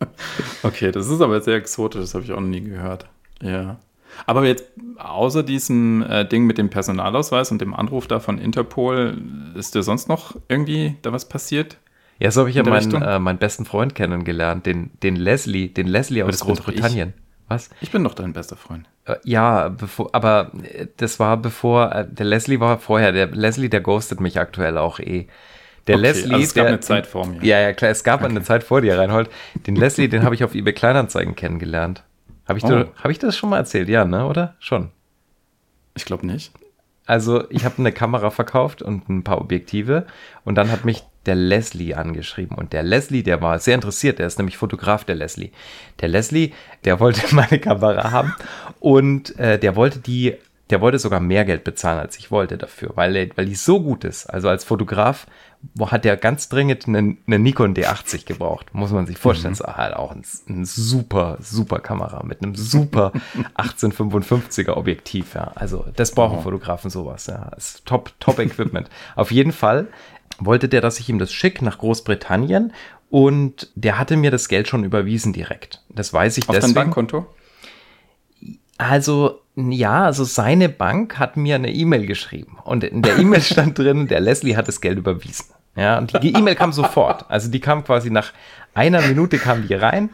okay, 0.62 0.90
das 0.92 1.08
ist 1.08 1.20
aber 1.20 1.40
sehr 1.40 1.56
exotisch, 1.56 2.00
das 2.00 2.14
habe 2.14 2.24
ich 2.24 2.32
auch 2.32 2.40
noch 2.40 2.48
nie 2.48 2.62
gehört. 2.62 3.06
Ja. 3.42 3.78
Aber 4.26 4.44
jetzt, 4.46 4.64
außer 4.96 5.42
diesem 5.42 6.02
äh, 6.02 6.26
Ding 6.26 6.44
mit 6.44 6.58
dem 6.58 6.70
Personalausweis 6.70 7.52
und 7.52 7.60
dem 7.60 7.74
Anruf 7.74 8.08
da 8.08 8.18
von 8.18 8.38
Interpol, 8.38 9.18
ist 9.54 9.74
dir 9.74 9.82
sonst 9.82 10.08
noch 10.08 10.34
irgendwie 10.48 10.96
da 11.02 11.12
was 11.12 11.28
passiert? 11.28 11.76
Ja, 12.18 12.30
so 12.30 12.40
habe 12.40 12.50
ich 12.50 12.56
ja 12.56 12.64
meinen, 12.64 13.00
äh, 13.00 13.18
meinen 13.18 13.38
besten 13.38 13.64
Freund 13.64 13.94
kennengelernt, 13.94 14.66
den, 14.66 14.90
den 15.02 15.14
Leslie, 15.14 15.68
den 15.68 15.86
Leslie 15.86 16.24
aus 16.24 16.40
Großbritannien. 16.40 17.12
Was? 17.48 17.70
Ich 17.80 17.90
bin 17.90 18.04
doch 18.04 18.14
dein 18.14 18.34
bester 18.34 18.56
Freund. 18.56 18.86
Äh, 19.06 19.16
ja, 19.24 19.68
bevor, 19.68 20.14
aber 20.14 20.52
äh, 20.62 20.86
das 20.98 21.18
war 21.18 21.38
bevor, 21.38 21.92
äh, 21.94 22.06
der 22.08 22.26
Leslie 22.26 22.60
war 22.60 22.78
vorher, 22.78 23.12
der 23.12 23.28
Leslie, 23.28 23.70
der 23.70 23.80
ghostet 23.80 24.20
mich 24.20 24.38
aktuell 24.38 24.76
auch 24.76 25.00
eh. 25.00 25.26
Der 25.86 25.96
okay, 25.96 26.02
Leslie, 26.02 26.34
also 26.34 26.44
es 26.44 26.54
gab 26.54 26.64
der, 26.64 26.68
eine 26.68 26.80
Zeit 26.80 27.06
vor 27.06 27.26
mir. 27.26 27.42
Ja, 27.42 27.58
ja, 27.58 27.72
klar, 27.72 27.90
es 27.90 28.04
gab 28.04 28.20
okay. 28.20 28.30
eine 28.30 28.42
Zeit 28.42 28.62
vor 28.62 28.82
dir, 28.82 28.98
Reinhold. 28.98 29.30
Den 29.66 29.76
Leslie, 29.76 30.08
den 30.08 30.22
habe 30.22 30.34
ich 30.34 30.44
auf 30.44 30.54
eBay 30.54 30.74
Kleinanzeigen 30.74 31.34
kennengelernt. 31.34 32.04
Habe 32.46 32.58
ich, 32.58 32.64
oh. 32.64 32.84
hab 33.02 33.10
ich 33.10 33.18
das 33.18 33.36
schon 33.36 33.48
mal 33.48 33.56
erzählt? 33.56 33.88
Ja, 33.88 34.04
ne, 34.04 34.26
oder? 34.26 34.54
Schon. 34.58 34.90
Ich 35.94 36.04
glaube 36.04 36.26
nicht. 36.26 36.52
Also, 37.06 37.48
ich 37.50 37.64
habe 37.64 37.78
eine 37.78 37.92
Kamera 37.92 38.28
verkauft 38.28 38.82
und 38.82 39.08
ein 39.08 39.24
paar 39.24 39.40
Objektive 39.40 40.06
und 40.44 40.56
dann 40.56 40.70
hat 40.70 40.84
mich 40.84 41.04
der 41.28 41.36
Leslie 41.36 41.94
angeschrieben. 41.94 42.56
Und 42.56 42.72
der 42.72 42.82
Leslie, 42.82 43.22
der 43.22 43.40
war 43.40 43.58
sehr 43.58 43.74
interessiert, 43.74 44.18
der 44.18 44.26
ist 44.26 44.38
nämlich 44.38 44.56
Fotograf, 44.56 45.04
der 45.04 45.14
Leslie. 45.14 45.50
Der 46.00 46.08
Leslie, 46.08 46.52
der 46.84 46.98
wollte 46.98 47.22
meine 47.34 47.58
Kamera 47.58 48.10
haben 48.10 48.34
und 48.80 49.38
äh, 49.38 49.58
der 49.58 49.76
wollte 49.76 50.00
die, 50.00 50.34
der 50.70 50.80
wollte 50.80 50.98
sogar 50.98 51.20
mehr 51.20 51.44
Geld 51.44 51.64
bezahlen, 51.64 51.98
als 51.98 52.18
ich 52.18 52.30
wollte 52.30 52.58
dafür, 52.58 52.92
weil, 52.94 53.30
weil 53.36 53.46
die 53.46 53.54
so 53.54 53.80
gut 53.80 54.04
ist. 54.04 54.26
Also 54.26 54.48
als 54.48 54.64
Fotograf 54.64 55.26
hat 55.80 56.04
der 56.04 56.16
ganz 56.16 56.48
dringend 56.48 56.86
eine, 56.86 57.16
eine 57.26 57.38
Nikon 57.38 57.74
D80 57.74 58.26
gebraucht. 58.26 58.74
Muss 58.74 58.92
man 58.92 59.06
sich 59.06 59.18
vorstellen. 59.18 59.54
Mhm. 59.54 59.58
Das 59.58 59.68
ist 59.68 59.76
halt 59.76 59.94
auch 59.96 60.12
ein, 60.12 60.22
ein, 60.48 60.64
super, 60.64 61.38
super 61.40 61.80
Kamera 61.80 62.22
mit 62.24 62.42
einem 62.42 62.54
super 62.54 63.12
1855er 63.56 64.76
Objektiv. 64.76 65.34
Ja. 65.34 65.52
Also 65.54 65.84
das 65.96 66.12
brauchen 66.12 66.38
oh. 66.38 66.42
Fotografen 66.42 66.90
sowas. 66.90 67.26
Ja. 67.26 67.50
Das 67.54 67.74
ist 67.74 67.86
top, 67.86 68.12
top 68.20 68.38
Equipment. 68.38 68.88
Auf 69.16 69.30
jeden 69.30 69.52
Fall 69.52 69.88
wollte 70.38 70.68
der, 70.68 70.80
dass 70.80 71.00
ich 71.00 71.08
ihm 71.08 71.18
das 71.18 71.32
schicke 71.32 71.64
nach 71.64 71.78
Großbritannien 71.78 72.72
und 73.10 73.70
der 73.74 73.98
hatte 73.98 74.16
mir 74.16 74.30
das 74.30 74.48
Geld 74.48 74.68
schon 74.68 74.84
überwiesen 74.84 75.32
direkt. 75.32 75.82
Das 75.88 76.12
weiß 76.12 76.36
ich 76.38 76.48
Auf 76.48 76.54
deswegen. 76.54 76.72
Auf 76.72 76.74
dein 76.74 76.84
Bankkonto? 76.84 77.26
Also, 78.76 79.40
ja, 79.56 80.04
also 80.04 80.24
seine 80.24 80.68
Bank 80.68 81.18
hat 81.18 81.36
mir 81.36 81.56
eine 81.56 81.72
E-Mail 81.72 82.06
geschrieben 82.06 82.58
und 82.64 82.84
in 82.84 83.02
der 83.02 83.18
E-Mail 83.18 83.40
stand 83.42 83.78
drin, 83.78 84.06
der 84.06 84.20
Leslie 84.20 84.56
hat 84.56 84.68
das 84.68 84.80
Geld 84.80 84.98
überwiesen. 84.98 85.46
Ja, 85.74 85.98
und 85.98 86.22
die 86.22 86.32
E-Mail 86.32 86.56
kam 86.56 86.72
sofort. 86.72 87.26
Also 87.28 87.50
die 87.50 87.60
kam 87.60 87.84
quasi 87.84 88.10
nach 88.10 88.32
einer 88.74 89.00
Minute 89.00 89.38
kam 89.38 89.66
die 89.66 89.74
rein 89.74 90.10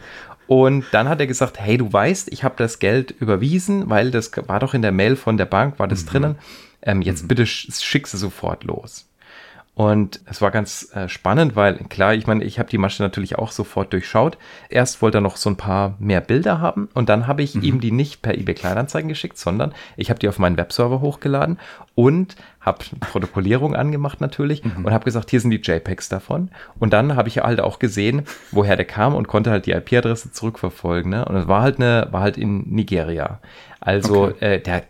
und 0.47 0.85
dann 0.93 1.09
hat 1.09 1.21
er 1.21 1.27
gesagt, 1.27 1.59
hey, 1.59 1.79
du 1.79 1.91
weißt, 1.91 2.31
ich 2.33 2.45
habe 2.45 2.55
das 2.59 2.79
Geld 2.79 3.15
überwiesen, 3.19 3.89
weil 3.89 4.11
das 4.11 4.31
war 4.47 4.61
doch 4.61 4.75
in 4.75 4.83
der 4.83 4.93
Mail 4.93 5.17
von 5.17 5.37
der 5.37 5.47
Bank, 5.47 5.79
war 5.79 5.89
das 5.89 6.05
mhm. 6.05 6.09
drinnen. 6.09 6.39
Ähm, 6.83 7.03
jetzt 7.03 7.25
mhm. 7.25 7.29
bitte 7.29 7.47
schick 7.47 8.07
sie 8.07 8.19
sofort 8.19 8.65
los. 8.65 9.07
Und 9.77 10.21
es 10.27 10.41
war 10.41 10.53
ganz 10.53 10.95
äh, 10.95 11.09
spannend, 11.09 11.57
weil 11.57 11.79
klar, 11.89 12.15
ich 12.15 12.29
meine, 12.29 12.45
ich 12.45 12.61
habe 12.61 12.71
die 12.71 12.79
Masche 12.79 13.03
natürlich 13.03 13.37
auch 13.39 13.51
sofort 13.51 13.93
durchschaut. 13.93 14.39
Erst 14.69 15.03
wollte 15.03 15.19
er 15.19 15.21
noch 15.21 15.37
so 15.37 15.51
ein 15.51 15.57
paar 15.57 15.97
mehr 15.99 16.21
Bilder 16.21 16.61
haben 16.61 16.89
und 16.95 17.09
dann 17.09 17.27
habe 17.27 17.43
ich 17.43 17.57
mhm. 17.57 17.63
ihm 17.63 17.81
die 17.81 17.91
nicht 17.91 18.23
per 18.23 18.39
eBay 18.39 18.55
Kleinanzeigen 18.55 19.09
geschickt, 19.09 19.37
sondern 19.37 19.75
ich 19.97 20.11
habe 20.11 20.21
die 20.21 20.29
auf 20.29 20.39
meinen 20.39 20.57
Webserver 20.57 21.01
hochgeladen 21.01 21.59
und 21.97 22.37
habe 22.61 22.85
Protokollierung 23.01 23.75
angemacht 23.75 24.21
natürlich 24.21 24.63
mhm. 24.63 24.85
und 24.85 24.93
habe 24.93 25.05
gesagt, 25.05 25.31
hier 25.31 25.41
sind 25.41 25.51
die 25.51 25.61
JPEGs 25.61 26.09
davon. 26.09 26.51
Und 26.79 26.93
dann 26.93 27.17
habe 27.17 27.29
ich 27.29 27.39
halt 27.39 27.61
auch 27.61 27.81
gesehen, 27.81 28.23
woher 28.53 28.77
der 28.77 28.87
kam 28.87 29.17
und 29.17 29.27
konnte 29.27 29.51
halt 29.51 29.67
die 29.67 29.73
IP-Adresse 29.73 30.31
zurückverfolgen. 30.31 31.11
Ne? 31.11 31.25
Und 31.25 31.35
es 31.35 31.49
war 31.49 31.63
halt 31.63 31.81
eine, 31.81 32.07
war 32.13 32.21
halt 32.21 32.39
in 32.39 32.73
Nigeria. 32.73 33.41
Also 33.81 34.27
okay. 34.27 34.55
äh, 34.55 34.61
der, 34.61 34.85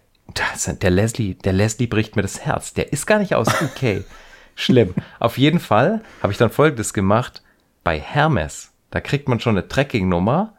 der 0.74 0.90
Leslie, 0.90 1.36
der 1.36 1.54
Leslie 1.54 1.86
bricht 1.86 2.16
mir 2.16 2.22
das 2.22 2.44
Herz. 2.44 2.74
Der 2.74 2.92
ist 2.92 3.06
gar 3.06 3.18
nicht 3.18 3.34
aus 3.34 3.48
UK. 3.62 4.04
Schlimm. 4.54 4.94
Auf 5.18 5.38
jeden 5.38 5.60
Fall 5.60 6.02
habe 6.22 6.32
ich 6.32 6.38
dann 6.38 6.50
folgendes 6.50 6.92
gemacht. 6.92 7.42
Bei 7.82 7.98
Hermes, 7.98 8.72
da 8.90 9.00
kriegt 9.00 9.28
man 9.28 9.40
schon 9.40 9.56
eine 9.56 9.68
Tracking-Nummer, 9.68 10.54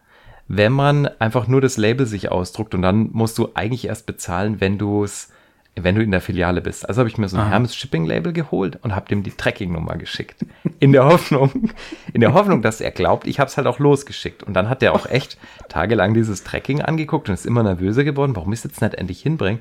wenn 0.47 0.73
man 0.73 1.07
einfach 1.19 1.47
nur 1.47 1.61
das 1.61 1.77
Label 1.77 2.05
sich 2.05 2.31
ausdruckt 2.31 2.75
und 2.75 2.81
dann 2.81 3.09
musst 3.11 3.37
du 3.37 3.49
eigentlich 3.55 3.85
erst 3.87 4.05
bezahlen, 4.05 4.61
wenn 4.61 4.77
du 4.77 5.03
es 5.03 5.31
wenn 5.75 5.95
du 5.95 6.01
in 6.01 6.11
der 6.11 6.21
Filiale 6.21 6.61
bist. 6.61 6.87
Also 6.87 6.99
habe 6.99 7.09
ich 7.09 7.17
mir 7.17 7.27
so 7.27 7.35
ein 7.37 7.43
Aha. 7.43 7.49
Hermes 7.49 7.75
Shipping 7.75 8.05
Label 8.05 8.31
geholt 8.31 8.79
und 8.81 8.95
habe 8.95 9.09
dem 9.09 9.23
die 9.23 9.31
Tracking-Nummer 9.31 9.97
geschickt. 9.97 10.45
In 10.79 10.93
der 10.93 11.05
Hoffnung, 11.05 11.71
in 12.13 12.21
der 12.21 12.33
Hoffnung, 12.33 12.61
dass 12.61 12.79
er 12.79 12.91
glaubt, 12.91 13.27
ich 13.27 13.39
habe 13.39 13.49
es 13.49 13.57
halt 13.57 13.67
auch 13.67 13.79
losgeschickt. 13.79 14.43
Und 14.43 14.53
dann 14.53 14.69
hat 14.69 14.81
er 14.83 14.93
auch 14.93 15.05
echt 15.05 15.37
tagelang 15.67 16.13
dieses 16.13 16.43
Tracking 16.43 16.81
angeguckt 16.81 17.27
und 17.27 17.33
ist 17.33 17.45
immer 17.45 17.63
nervöser 17.63 18.03
geworden, 18.03 18.35
warum 18.35 18.53
ich 18.53 18.59
es 18.59 18.63
jetzt 18.63 18.81
nicht 18.81 18.93
endlich 18.95 19.21
hinbringe. 19.21 19.59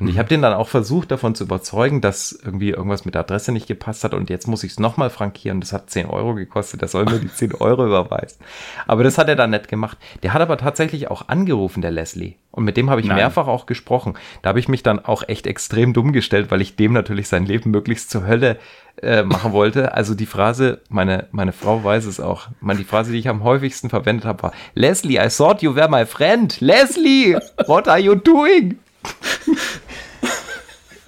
Und 0.00 0.08
ich 0.08 0.18
habe 0.18 0.28
den 0.28 0.40
dann 0.40 0.54
auch 0.54 0.68
versucht, 0.68 1.10
davon 1.10 1.34
zu 1.34 1.44
überzeugen, 1.44 2.00
dass 2.00 2.32
irgendwie 2.32 2.70
irgendwas 2.70 3.04
mit 3.04 3.14
der 3.14 3.20
Adresse 3.20 3.52
nicht 3.52 3.66
gepasst 3.66 4.02
hat 4.02 4.14
und 4.14 4.30
jetzt 4.30 4.48
muss 4.48 4.64
ich 4.64 4.72
es 4.72 4.80
nochmal 4.80 5.10
frankieren. 5.10 5.60
Das 5.60 5.72
hat 5.72 5.90
10 5.90 6.06
Euro 6.06 6.34
gekostet, 6.34 6.80
der 6.80 6.88
soll 6.88 7.04
mir 7.04 7.18
die 7.18 7.32
10 7.32 7.54
Euro 7.54 7.86
überweisen. 7.86 8.38
Aber 8.86 9.04
das 9.04 9.18
hat 9.18 9.28
er 9.28 9.36
dann 9.36 9.50
nicht 9.50 9.68
gemacht. 9.68 9.98
Der 10.22 10.32
hat 10.32 10.40
aber 10.40 10.56
tatsächlich 10.56 11.10
auch 11.10 11.28
angerufen, 11.28 11.82
der 11.82 11.90
Leslie. 11.90 12.34
Und 12.50 12.64
mit 12.64 12.76
dem 12.76 12.90
habe 12.90 13.00
ich 13.00 13.06
Nein. 13.06 13.16
mehrfach 13.16 13.46
auch 13.46 13.66
gesprochen. 13.66 14.14
Da 14.42 14.48
habe 14.48 14.58
ich 14.58 14.68
mich 14.68 14.82
dann 14.82 15.04
auch 15.04 15.22
echt 15.28 15.46
extrem 15.46 15.92
dumm 15.92 16.12
gestellt, 16.12 16.50
weil 16.50 16.60
ich 16.60 16.76
dem 16.76 16.92
natürlich 16.92 17.28
sein 17.28 17.44
Leben 17.44 17.70
möglichst 17.70 18.10
zur 18.10 18.26
Hölle 18.26 18.58
äh, 19.02 19.22
machen 19.22 19.52
wollte. 19.52 19.94
Also 19.94 20.14
die 20.14 20.26
Phrase, 20.26 20.80
meine, 20.88 21.28
meine 21.30 21.52
Frau 21.52 21.84
weiß 21.84 22.06
es 22.06 22.20
auch, 22.20 22.48
man, 22.60 22.76
die 22.76 22.84
Phrase, 22.84 23.12
die 23.12 23.18
ich 23.18 23.28
am 23.28 23.44
häufigsten 23.44 23.88
verwendet 23.88 24.24
habe, 24.24 24.42
war, 24.44 24.52
Leslie, 24.74 25.18
I 25.18 25.28
thought 25.28 25.62
you 25.62 25.74
were 25.74 25.88
my 25.88 26.04
friend. 26.06 26.60
Leslie, 26.60 27.36
what 27.66 27.86
are 27.86 28.00
you 28.00 28.14
doing? 28.14 28.78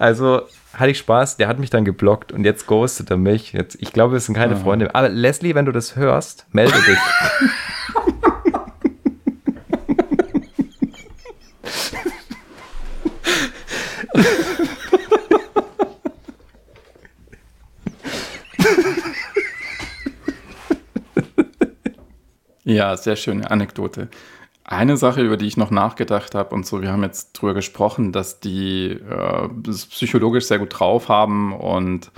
Also 0.03 0.41
hatte 0.73 0.91
ich 0.91 0.97
Spaß, 0.97 1.37
der 1.37 1.47
hat 1.47 1.59
mich 1.59 1.69
dann 1.69 1.85
geblockt 1.85 2.33
und 2.33 2.43
jetzt 2.43 2.67
ghostet 2.67 3.09
er 3.09 3.15
mich. 3.15 3.53
Jetzt, 3.53 3.77
ich 3.79 3.93
glaube, 3.93 4.11
wir 4.11 4.19
sind 4.19 4.35
keine 4.35 4.55
oh. 4.55 4.59
Freunde. 4.59 4.93
Aber 4.93 5.07
Leslie, 5.07 5.55
wenn 5.55 5.63
du 5.63 5.71
das 5.71 5.95
hörst, 5.95 6.45
melde 6.51 6.73
dich. 6.73 6.97
Ja, 22.65 22.97
sehr 22.97 23.15
schöne 23.15 23.49
Anekdote. 23.49 24.09
Eine 24.65 24.95
Sache, 24.95 25.21
über 25.21 25.35
die 25.35 25.47
ich 25.47 25.57
noch 25.57 25.71
nachgedacht 25.71 26.35
habe 26.35 26.55
und 26.55 26.65
so, 26.65 26.81
wir 26.81 26.91
haben 26.91 27.03
jetzt 27.03 27.33
drüber 27.33 27.53
gesprochen, 27.53 28.11
dass 28.11 28.39
die 28.39 28.91
äh, 28.91 29.49
das 29.61 29.85
psychologisch 29.87 30.45
sehr 30.45 30.59
gut 30.59 30.79
drauf 30.79 31.09
haben 31.09 31.53
und 31.53 32.11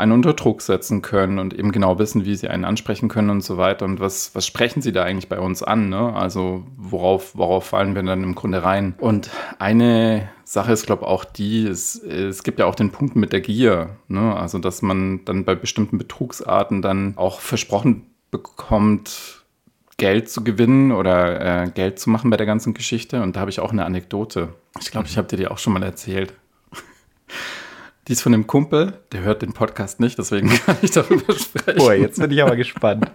einen 0.00 0.12
unter 0.12 0.32
Druck 0.32 0.62
setzen 0.62 1.02
können 1.02 1.38
und 1.38 1.54
eben 1.54 1.72
genau 1.72 1.98
wissen, 1.98 2.24
wie 2.24 2.34
sie 2.34 2.48
einen 2.48 2.64
ansprechen 2.64 3.08
können 3.08 3.30
und 3.30 3.42
so 3.42 3.56
weiter. 3.56 3.84
Und 3.84 4.00
was, 4.00 4.34
was 4.34 4.46
sprechen 4.46 4.82
sie 4.82 4.92
da 4.92 5.04
eigentlich 5.04 5.28
bei 5.28 5.38
uns 5.38 5.62
an? 5.62 5.88
Ne? 5.90 6.14
Also 6.14 6.64
worauf, 6.76 7.36
worauf 7.36 7.66
fallen 7.66 7.94
wir 7.94 8.02
dann 8.02 8.24
im 8.24 8.34
Grunde 8.34 8.64
rein? 8.64 8.94
Und 8.98 9.30
eine 9.58 10.28
Sache 10.44 10.72
ist, 10.72 10.86
glaube 10.86 11.02
ich, 11.02 11.08
auch 11.08 11.24
die, 11.24 11.66
es, 11.66 11.96
es 11.96 12.42
gibt 12.42 12.58
ja 12.58 12.66
auch 12.66 12.74
den 12.74 12.90
Punkt 12.90 13.14
mit 13.14 13.32
der 13.32 13.40
Gier. 13.40 13.90
Ne? 14.08 14.34
Also 14.34 14.58
dass 14.58 14.82
man 14.82 15.24
dann 15.24 15.44
bei 15.44 15.54
bestimmten 15.54 15.98
Betrugsarten 15.98 16.82
dann 16.82 17.14
auch 17.16 17.40
versprochen 17.40 18.06
bekommt, 18.30 19.39
Geld 20.00 20.30
zu 20.30 20.42
gewinnen 20.42 20.92
oder 20.92 21.64
äh, 21.64 21.70
Geld 21.70 21.98
zu 21.98 22.08
machen 22.08 22.30
bei 22.30 22.38
der 22.38 22.46
ganzen 22.46 22.72
Geschichte. 22.72 23.22
Und 23.22 23.36
da 23.36 23.40
habe 23.40 23.50
ich 23.50 23.60
auch 23.60 23.70
eine 23.70 23.84
Anekdote. 23.84 24.54
Ich 24.80 24.90
glaube, 24.90 25.06
ich 25.06 25.18
habe 25.18 25.28
dir 25.28 25.36
die 25.36 25.46
auch 25.46 25.58
schon 25.58 25.74
mal 25.74 25.82
erzählt. 25.82 26.32
Die 28.08 28.14
ist 28.14 28.22
von 28.22 28.32
dem 28.32 28.46
Kumpel, 28.48 28.94
der 29.12 29.20
hört 29.20 29.42
den 29.42 29.52
Podcast 29.52 30.00
nicht, 30.00 30.18
deswegen 30.18 30.48
kann 30.66 30.78
ich 30.82 30.90
darüber 30.90 31.32
sprechen. 31.34 31.78
Boah, 31.78 31.92
jetzt 31.92 32.18
bin 32.18 32.30
ich 32.32 32.42
aber 32.42 32.56
gespannt. 32.56 33.08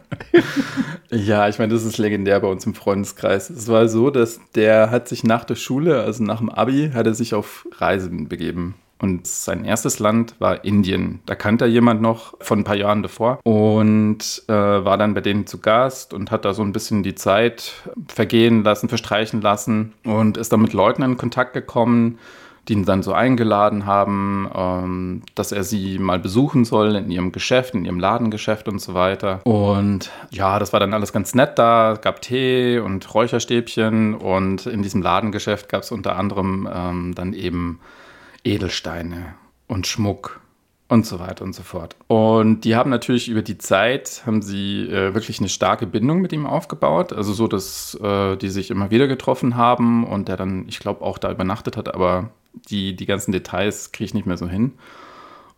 ja, 1.10 1.50
ich 1.50 1.58
meine, 1.58 1.74
das 1.74 1.84
ist 1.84 1.98
legendär 1.98 2.40
bei 2.40 2.48
uns 2.48 2.66
im 2.66 2.76
Freundeskreis. 2.76 3.50
Es 3.50 3.68
war 3.68 3.90
so, 3.90 4.10
dass 4.10 4.40
der 4.54 4.92
hat 4.92 5.10
sich 5.10 5.26
nach 5.26 5.44
der 5.44 5.56
Schule, 5.56 6.02
also 6.02 6.24
nach 6.24 6.38
dem 6.38 6.50
Abi, 6.50 6.92
hat 6.94 7.08
er 7.08 7.16
sich 7.16 7.34
auf 7.34 7.68
Reisen 7.74 8.30
begeben. 8.30 8.76
Und 9.00 9.28
sein 9.28 9.66
erstes 9.66 10.00
Land 10.00 10.36
war 10.40 10.64
Indien. 10.64 11.20
Da 11.26 11.36
kannte 11.36 11.66
er 11.66 11.70
jemand 11.70 12.02
noch 12.02 12.34
von 12.40 12.60
ein 12.60 12.64
paar 12.64 12.78
Jahren 12.78 13.04
davor 13.04 13.40
und 13.44 14.44
äh, 14.48 14.54
war 14.54 14.98
dann 14.98 15.14
bei 15.14 15.22
denen 15.22 15.48
zu 15.48 15.60
Gast 15.60 16.14
und 16.14 16.32
hat 16.32 16.46
da 16.46 16.54
so 16.54 16.64
ein 16.64 16.72
bisschen 16.72 17.04
die 17.04 17.16
Zeit 17.16 17.74
vergehen 18.08 18.64
lassen, 18.64 18.88
verstreichen 18.88 19.42
lassen 19.42 19.94
und 20.06 20.38
ist 20.38 20.54
dann 20.54 20.62
mit 20.62 20.72
Leuten 20.72 21.04
in 21.04 21.18
Kontakt 21.18 21.54
gekommen, 21.54 22.20
die 22.68 22.74
ihn 22.74 22.86
dann 22.86 23.04
so 23.04 23.14
eingeladen 23.14 23.86
haben, 23.86 24.50
ähm, 24.56 25.22
dass 25.36 25.52
er 25.52 25.64
sie 25.64 26.00
mal 26.00 26.18
besuchen 26.18 26.66
soll 26.66 26.96
in 26.96 27.12
ihrem 27.12 27.32
Geschäft, 27.32 27.76
in 27.76 27.86
ihrem 27.86 28.00
Ladengeschäft 28.00 28.68
und 28.68 28.80
so 28.80 28.94
weiter. 28.94 29.42
Und 29.44 30.10
ja, 30.32 30.58
das 30.58 30.74
war 30.74 30.80
dann 30.80 30.94
alles 30.94 31.14
ganz 31.14 31.36
nett 31.36 31.60
da. 31.60 31.94
Es 31.94 32.02
gab 32.02 32.22
Tee 32.22 32.80
und 32.80 33.14
Räucherstäbchen 33.14 34.16
und 34.16 34.66
in 34.66 34.82
diesem 34.82 35.02
Ladengeschäft 35.02 35.70
gab 35.70 35.84
es 35.84 35.92
unter 35.92 36.16
anderem 36.16 36.68
ähm, 36.74 37.14
dann 37.14 37.34
eben 37.34 37.80
Edelsteine 38.46 39.36
und 39.68 39.88
Schmuck 39.88 40.40
und 40.88 41.06
so 41.06 41.20
weiter 41.20 41.44
und 41.44 41.54
so 41.54 41.64
fort. 41.64 41.96
Und 42.08 42.62
die 42.62 42.76
haben 42.76 42.92
natürlich 42.92 43.28
über 43.28 43.42
die 43.42 43.58
Zeit, 43.58 44.24
haben 44.26 44.42
sie 44.42 44.84
äh, 44.84 45.14
wirklich 45.16 45.40
eine 45.40 45.50
starke 45.50 45.88
Bindung 45.88 46.22
mit 46.22 46.32
ihm 46.32 46.46
aufgebaut. 46.46 47.12
Also 47.12 47.34
so, 47.34 47.48
dass 47.48 47.96
äh, 47.96 48.36
die 48.38 48.50
sich 48.50 48.70
immer 48.70 48.92
wieder 48.92 49.08
getroffen 49.08 49.56
haben 49.56 50.06
und 50.06 50.28
der 50.28 50.38
dann, 50.38 50.66
ich 50.68 50.80
glaube, 50.80 51.04
auch 51.04 51.18
da 51.18 51.32
übernachtet 51.32 51.76
hat, 51.76 51.94
aber 51.94 52.30
die, 52.70 52.96
die 52.96 53.06
ganzen 53.06 53.32
Details 53.32 53.92
kriege 53.92 54.06
ich 54.06 54.14
nicht 54.14 54.28
mehr 54.28 54.38
so 54.38 54.48
hin. 54.48 54.74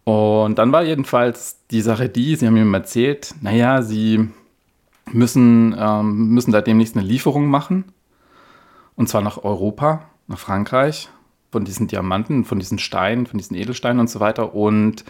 Und 0.06 0.58
dann 0.58 0.72
war 0.72 0.84
jedenfalls 0.84 1.58
die 1.70 1.82
Sache 1.82 2.08
die, 2.08 2.38
sie 2.38 2.48
haben 2.48 2.56
ihm 2.56 2.74
erzählt, 2.74 3.36
naja, 3.42 3.82
sie 3.82 4.30
müssen, 5.12 5.76
ähm, 5.78 6.30
müssen 6.30 6.54
da 6.54 6.62
demnächst 6.62 6.96
eine 6.96 7.06
Lieferung 7.06 7.48
machen. 7.48 7.84
Und 8.96 9.10
zwar 9.10 9.22
nach 9.22 9.44
Europa, 9.44 10.06
nach 10.28 10.40
Frankreich 10.40 11.10
von 11.52 11.66
diesen 11.66 11.88
Diamanten, 11.88 12.46
von 12.46 12.60
diesen 12.60 12.80
Steinen, 12.80 13.26
von 13.26 13.38
diesen 13.38 13.56
Edelsteinen 13.56 14.00
und 14.00 14.10
so 14.10 14.20
weiter. 14.20 14.54
Und 14.54 15.06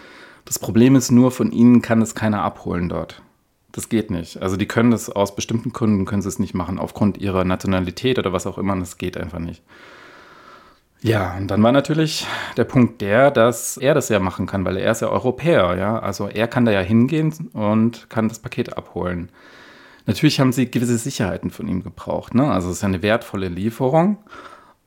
das 0.45 0.59
Problem 0.59 0.95
ist 0.95 1.11
nur, 1.11 1.31
von 1.31 1.51
ihnen 1.51 1.81
kann 1.81 2.01
es 2.01 2.15
keiner 2.15 2.41
abholen 2.41 2.89
dort. 2.89 3.21
Das 3.71 3.89
geht 3.89 4.09
nicht. 4.09 4.41
Also 4.41 4.57
die 4.57 4.67
können 4.67 4.91
das 4.91 5.09
aus 5.09 5.35
bestimmten 5.35 5.71
Gründen, 5.71 6.05
können 6.05 6.21
sie 6.21 6.29
es 6.29 6.39
nicht 6.39 6.53
machen, 6.53 6.79
aufgrund 6.79 7.17
ihrer 7.17 7.43
Nationalität 7.43 8.17
oder 8.17 8.33
was 8.33 8.47
auch 8.47 8.57
immer. 8.57 8.75
Das 8.77 8.97
geht 8.97 9.17
einfach 9.17 9.39
nicht. 9.39 9.61
Ja, 11.01 11.35
und 11.37 11.47
dann 11.47 11.61
war 11.61 11.71
natürlich 11.71 12.25
der 12.55 12.63
Punkt 12.63 13.01
der, 13.01 13.29
dass 13.29 13.77
er 13.77 13.93
das 13.93 14.09
ja 14.09 14.19
machen 14.19 14.47
kann, 14.47 14.65
weil 14.65 14.77
er 14.77 14.91
ist 14.91 15.01
ja 15.01 15.09
Europäer, 15.09 15.75
ja. 15.77 15.99
Also 15.99 16.27
er 16.27 16.47
kann 16.47 16.65
da 16.65 16.71
ja 16.71 16.79
hingehen 16.79 17.51
und 17.53 18.09
kann 18.09 18.29
das 18.29 18.39
Paket 18.39 18.75
abholen. 18.75 19.29
Natürlich 20.07 20.39
haben 20.39 20.53
sie 20.53 20.71
gewisse 20.71 20.97
Sicherheiten 20.97 21.51
von 21.51 21.67
ihm 21.67 21.83
gebraucht, 21.83 22.33
ne? 22.33 22.49
Also 22.49 22.69
es 22.69 22.77
ist 22.77 22.81
ja 22.81 22.87
eine 22.87 23.03
wertvolle 23.03 23.49
Lieferung. 23.49 24.17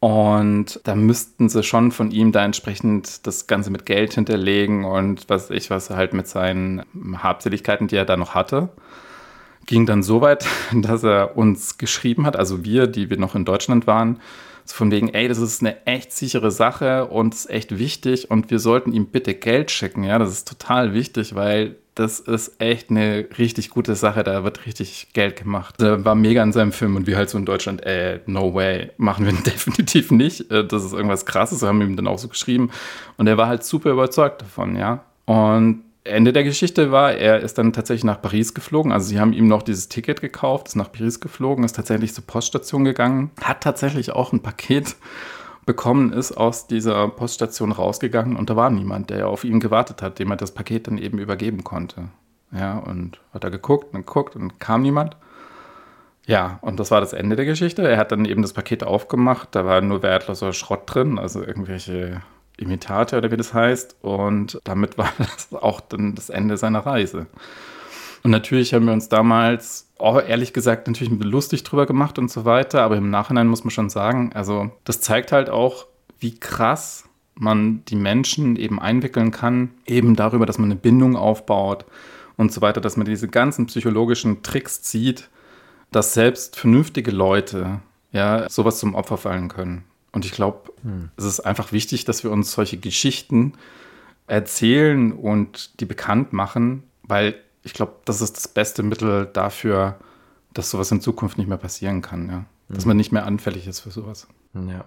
Und 0.00 0.80
da 0.84 0.94
müssten 0.94 1.50
sie 1.50 1.62
schon 1.62 1.92
von 1.92 2.10
ihm 2.10 2.32
da 2.32 2.42
entsprechend 2.42 3.26
das 3.26 3.46
Ganze 3.46 3.70
mit 3.70 3.84
Geld 3.84 4.14
hinterlegen 4.14 4.86
und 4.86 5.28
was 5.28 5.50
ich 5.50 5.68
was 5.68 5.90
halt 5.90 6.14
mit 6.14 6.26
seinen 6.26 6.82
Habseligkeiten, 7.22 7.86
die 7.86 7.96
er 7.96 8.06
da 8.06 8.16
noch 8.16 8.34
hatte. 8.34 8.70
Ging 9.66 9.84
dann 9.84 10.02
so 10.02 10.22
weit, 10.22 10.46
dass 10.72 11.04
er 11.04 11.36
uns 11.36 11.76
geschrieben 11.76 12.24
hat, 12.24 12.34
also 12.34 12.64
wir, 12.64 12.86
die 12.86 13.10
wir 13.10 13.18
noch 13.18 13.34
in 13.34 13.44
Deutschland 13.44 13.86
waren, 13.86 14.20
so 14.64 14.74
von 14.74 14.90
wegen, 14.90 15.10
ey, 15.10 15.28
das 15.28 15.38
ist 15.38 15.60
eine 15.60 15.86
echt 15.86 16.12
sichere 16.12 16.50
Sache 16.50 17.06
und 17.06 17.34
ist 17.34 17.50
echt 17.50 17.78
wichtig 17.78 18.30
und 18.30 18.50
wir 18.50 18.58
sollten 18.58 18.92
ihm 18.92 19.06
bitte 19.06 19.34
Geld 19.34 19.70
schicken. 19.70 20.04
Ja, 20.04 20.18
das 20.18 20.30
ist 20.30 20.48
total 20.48 20.94
wichtig, 20.94 21.34
weil 21.34 21.76
das 21.94 22.20
ist 22.20 22.60
echt 22.60 22.90
eine 22.90 23.26
richtig 23.38 23.70
gute 23.70 23.94
Sache. 23.94 24.22
Da 24.22 24.44
wird 24.44 24.66
richtig 24.66 25.08
Geld 25.12 25.36
gemacht. 25.36 25.80
Er 25.80 26.04
war 26.04 26.14
mega 26.14 26.42
in 26.42 26.52
seinem 26.52 26.72
Film 26.72 26.96
und 26.96 27.06
wir 27.06 27.16
halt 27.16 27.30
so 27.30 27.38
in 27.38 27.44
Deutschland, 27.44 27.84
ey, 27.84 28.20
no 28.26 28.54
way, 28.54 28.90
machen 28.96 29.26
wir 29.26 29.32
definitiv 29.46 30.10
nicht. 30.10 30.50
Äh, 30.50 30.66
das 30.66 30.84
ist 30.84 30.92
irgendwas 30.92 31.26
krasses. 31.26 31.62
Wir 31.62 31.68
haben 31.68 31.80
ihm 31.80 31.96
dann 31.96 32.06
auch 32.06 32.18
so 32.18 32.28
geschrieben. 32.28 32.70
Und 33.16 33.26
er 33.26 33.36
war 33.36 33.48
halt 33.48 33.64
super 33.64 33.90
überzeugt 33.90 34.42
davon, 34.42 34.76
ja. 34.76 35.04
Und 35.26 35.84
Ende 36.04 36.32
der 36.32 36.44
Geschichte 36.44 36.90
war, 36.90 37.12
er 37.12 37.40
ist 37.40 37.58
dann 37.58 37.72
tatsächlich 37.72 38.04
nach 38.04 38.22
Paris 38.22 38.54
geflogen. 38.54 38.90
Also 38.90 39.08
sie 39.08 39.20
haben 39.20 39.32
ihm 39.32 39.48
noch 39.48 39.62
dieses 39.62 39.88
Ticket 39.88 40.20
gekauft, 40.20 40.68
ist 40.68 40.76
nach 40.76 40.90
Paris 40.90 41.20
geflogen, 41.20 41.64
ist 41.64 41.76
tatsächlich 41.76 42.14
zur 42.14 42.26
Poststation 42.26 42.84
gegangen, 42.84 43.30
hat 43.42 43.62
tatsächlich 43.62 44.12
auch 44.12 44.32
ein 44.32 44.40
Paket 44.40 44.96
bekommen, 45.70 46.12
ist 46.12 46.32
aus 46.32 46.66
dieser 46.66 47.06
Poststation 47.06 47.70
rausgegangen 47.70 48.34
und 48.34 48.50
da 48.50 48.56
war 48.56 48.70
niemand, 48.70 49.10
der 49.10 49.28
auf 49.28 49.44
ihn 49.44 49.60
gewartet 49.60 50.02
hat, 50.02 50.18
dem 50.18 50.28
er 50.30 50.36
das 50.36 50.50
Paket 50.50 50.88
dann 50.88 50.98
eben 50.98 51.20
übergeben 51.20 51.62
konnte. 51.62 52.08
Ja, 52.50 52.78
und 52.78 53.20
hat 53.32 53.44
er 53.44 53.52
geguckt 53.52 53.94
und 53.94 54.04
geguckt 54.04 54.34
und 54.34 54.58
kam 54.58 54.82
niemand. 54.82 55.16
Ja, 56.26 56.58
und 56.60 56.80
das 56.80 56.90
war 56.90 57.00
das 57.00 57.12
Ende 57.12 57.36
der 57.36 57.44
Geschichte. 57.44 57.86
Er 57.86 57.98
hat 57.98 58.10
dann 58.10 58.24
eben 58.24 58.42
das 58.42 58.52
Paket 58.52 58.82
aufgemacht, 58.82 59.50
da 59.52 59.64
war 59.64 59.80
nur 59.80 60.02
wertloser 60.02 60.52
Schrott 60.52 60.92
drin, 60.92 61.20
also 61.20 61.40
irgendwelche 61.40 62.20
Imitate 62.56 63.16
oder 63.16 63.30
wie 63.30 63.36
das 63.36 63.54
heißt. 63.54 63.94
Und 64.02 64.60
damit 64.64 64.98
war 64.98 65.12
das 65.18 65.54
auch 65.54 65.80
dann 65.80 66.16
das 66.16 66.30
Ende 66.30 66.56
seiner 66.56 66.80
Reise. 66.80 67.28
Und 68.22 68.30
natürlich 68.30 68.74
haben 68.74 68.86
wir 68.86 68.92
uns 68.92 69.08
damals, 69.08 69.88
oh, 69.98 70.18
ehrlich 70.18 70.52
gesagt, 70.52 70.86
natürlich 70.86 71.12
lustig 71.20 71.64
drüber 71.64 71.86
gemacht 71.86 72.18
und 72.18 72.30
so 72.30 72.44
weiter. 72.44 72.82
Aber 72.82 72.96
im 72.96 73.10
Nachhinein 73.10 73.46
muss 73.46 73.64
man 73.64 73.70
schon 73.70 73.90
sagen, 73.90 74.32
also 74.34 74.70
das 74.84 75.00
zeigt 75.00 75.32
halt 75.32 75.48
auch, 75.48 75.86
wie 76.18 76.38
krass 76.38 77.04
man 77.34 77.82
die 77.86 77.96
Menschen 77.96 78.56
eben 78.56 78.78
einwickeln 78.78 79.30
kann, 79.30 79.70
eben 79.86 80.14
darüber, 80.16 80.44
dass 80.44 80.58
man 80.58 80.70
eine 80.70 80.78
Bindung 80.78 81.16
aufbaut 81.16 81.86
und 82.36 82.52
so 82.52 82.60
weiter, 82.60 82.80
dass 82.80 82.96
man 82.96 83.06
diese 83.06 83.28
ganzen 83.28 83.66
psychologischen 83.66 84.42
Tricks 84.42 84.82
zieht, 84.82 85.30
dass 85.90 86.14
selbst 86.14 86.56
vernünftige 86.56 87.10
Leute 87.10 87.80
ja 88.12 88.48
sowas 88.48 88.78
zum 88.78 88.94
Opfer 88.94 89.16
fallen 89.16 89.48
können. 89.48 89.84
Und 90.12 90.24
ich 90.24 90.32
glaube, 90.32 90.72
hm. 90.82 91.10
es 91.16 91.24
ist 91.24 91.40
einfach 91.40 91.72
wichtig, 91.72 92.04
dass 92.04 92.24
wir 92.24 92.30
uns 92.30 92.52
solche 92.52 92.76
Geschichten 92.76 93.54
erzählen 94.26 95.12
und 95.12 95.80
die 95.80 95.86
bekannt 95.86 96.32
machen, 96.32 96.82
weil 97.02 97.36
ich 97.62 97.74
glaube, 97.74 97.94
das 98.04 98.20
ist 98.20 98.36
das 98.36 98.48
beste 98.48 98.82
Mittel 98.82 99.26
dafür, 99.32 99.96
dass 100.54 100.70
sowas 100.70 100.90
in 100.90 101.00
Zukunft 101.00 101.38
nicht 101.38 101.46
mehr 101.46 101.58
passieren 101.58 102.02
kann, 102.02 102.28
ja. 102.28 102.44
Dass 102.68 102.86
man 102.86 102.96
nicht 102.96 103.10
mehr 103.10 103.26
anfällig 103.26 103.66
ist 103.66 103.80
für 103.80 103.90
sowas. 103.90 104.28
Ja. 104.54 104.84